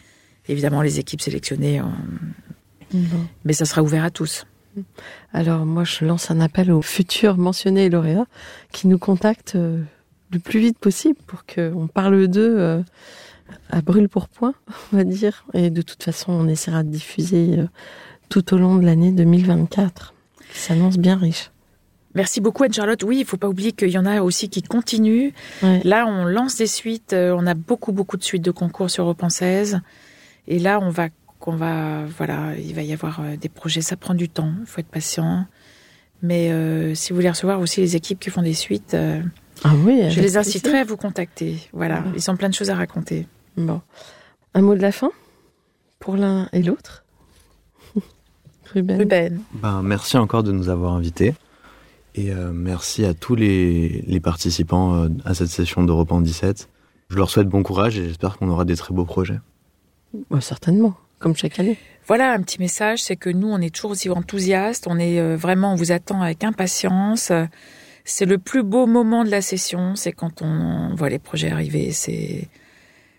[0.48, 1.92] évidemment les équipes sélectionnées, en-
[3.44, 4.46] mais ça sera ouvert à tous.
[5.32, 8.26] Alors moi, je lance un appel aux futurs mentionnés et lauréats
[8.72, 9.82] qui nous contactent euh,
[10.32, 12.82] le plus vite possible pour qu'on parle d'eux euh,
[13.70, 14.54] à brûle pour point,
[14.92, 15.46] on va dire.
[15.54, 17.66] Et de toute façon, on essaiera de diffuser euh,
[18.28, 20.14] tout au long de l'année 2024,
[20.52, 21.50] qui s'annonce bien riche.
[22.14, 23.02] Merci beaucoup Anne-Charlotte.
[23.02, 25.32] Oui, il faut pas oublier qu'il y en a aussi qui continuent.
[25.62, 25.80] Ouais.
[25.84, 27.12] Là, on lance des suites.
[27.14, 29.80] On a beaucoup, beaucoup de suites de concours sur Europe 16.
[30.48, 33.80] Et là, on va, qu'on va, voilà, il va y avoir euh, des projets.
[33.82, 34.52] Ça prend du temps.
[34.60, 35.46] Il faut être patient.
[36.22, 39.20] Mais euh, si vous voulez recevoir aussi les équipes qui font des suites, euh,
[39.64, 40.40] Ah oui, je les plaisir.
[40.40, 41.58] inciterai à vous contacter.
[41.72, 43.26] Voilà, ils ont plein de choses à raconter.
[43.56, 43.80] Bon.
[44.54, 45.10] Un mot de la fin?
[45.98, 47.04] Pour l'un et l'autre?
[48.72, 48.98] Ruben.
[48.98, 49.40] Ruben.
[49.54, 51.34] Ben, merci encore de nous avoir invités.
[52.14, 56.68] Et euh, merci à tous les, les participants euh, à cette session d'Europe en 17.
[57.10, 59.38] Je leur souhaite bon courage et j'espère qu'on aura des très beaux projets.
[60.30, 61.78] Bah, certainement, comme chaque année.
[62.06, 64.86] Voilà un petit message, c'est que nous, on est toujours aussi enthousiastes.
[64.88, 67.32] On est euh, vraiment, on vous attend avec impatience.
[68.04, 71.90] C'est le plus beau moment de la session, c'est quand on voit les projets arriver.
[71.90, 72.48] C'est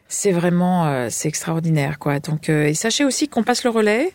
[0.08, 2.22] c'est vraiment euh, c'est extraordinaire, quoi.
[2.22, 4.14] Donc, euh, et sachez aussi qu'on passe le relais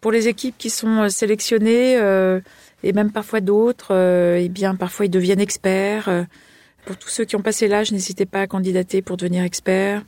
[0.00, 1.94] pour les équipes qui sont sélectionnées
[2.84, 3.92] et même parfois d'autres.
[4.48, 6.08] bien, parfois ils deviennent experts.
[6.86, 10.04] Pour tous ceux qui ont passé l'âge, n'hésitez pas à candidater pour devenir expert.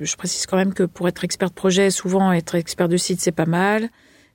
[0.00, 3.20] Je précise quand même que pour être expert de projet, souvent être expert de site,
[3.20, 3.88] c'est pas mal.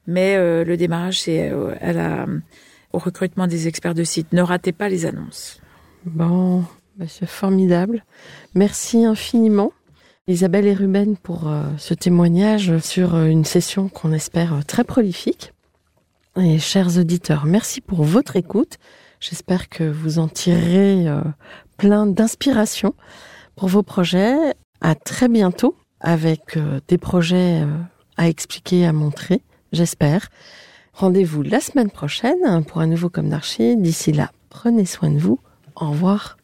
[0.08, 2.26] Mais euh, le démarrage, c'est euh,
[2.94, 4.32] au recrutement des experts de site.
[4.32, 5.60] Ne ratez pas les annonces.
[6.06, 6.64] Bon,
[6.98, 8.06] bah, c'est formidable.
[8.56, 9.74] Merci infiniment,
[10.28, 15.54] Isabelle et Ruben, pour euh, ce témoignage sur une session qu'on espère très prolifique.
[16.38, 18.78] Et chers auditeurs, merci pour votre écoute.
[19.20, 21.06] J'espère que vous en tirerez
[21.76, 22.96] plein d'inspiration
[23.58, 24.38] pour vos projets.
[24.82, 27.68] À très bientôt avec euh, des projets euh,
[28.18, 29.42] à expliquer, à montrer,
[29.74, 30.30] j'espère.
[30.94, 33.76] Rendez-vous la semaine prochaine pour un nouveau Comme d'Archie.
[33.78, 35.40] D'ici là, prenez soin de vous.
[35.76, 36.38] Au revoir,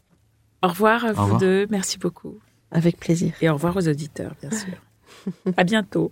[0.63, 1.39] Au revoir à vous revoir.
[1.39, 1.67] deux.
[1.69, 2.39] Merci beaucoup.
[2.71, 3.33] avec plaisir.
[3.41, 4.75] Et au revoir aux auditeurs, bien sûr.
[5.57, 6.11] à bientôt.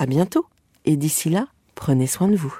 [0.00, 0.46] À bientôt.
[0.86, 2.54] Et d'ici là, prenez soin de vous.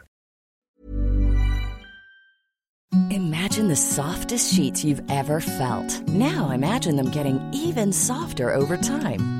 [3.11, 6.07] Imagine the softest sheets you've ever felt.
[6.07, 9.40] Now imagine them getting even softer over time.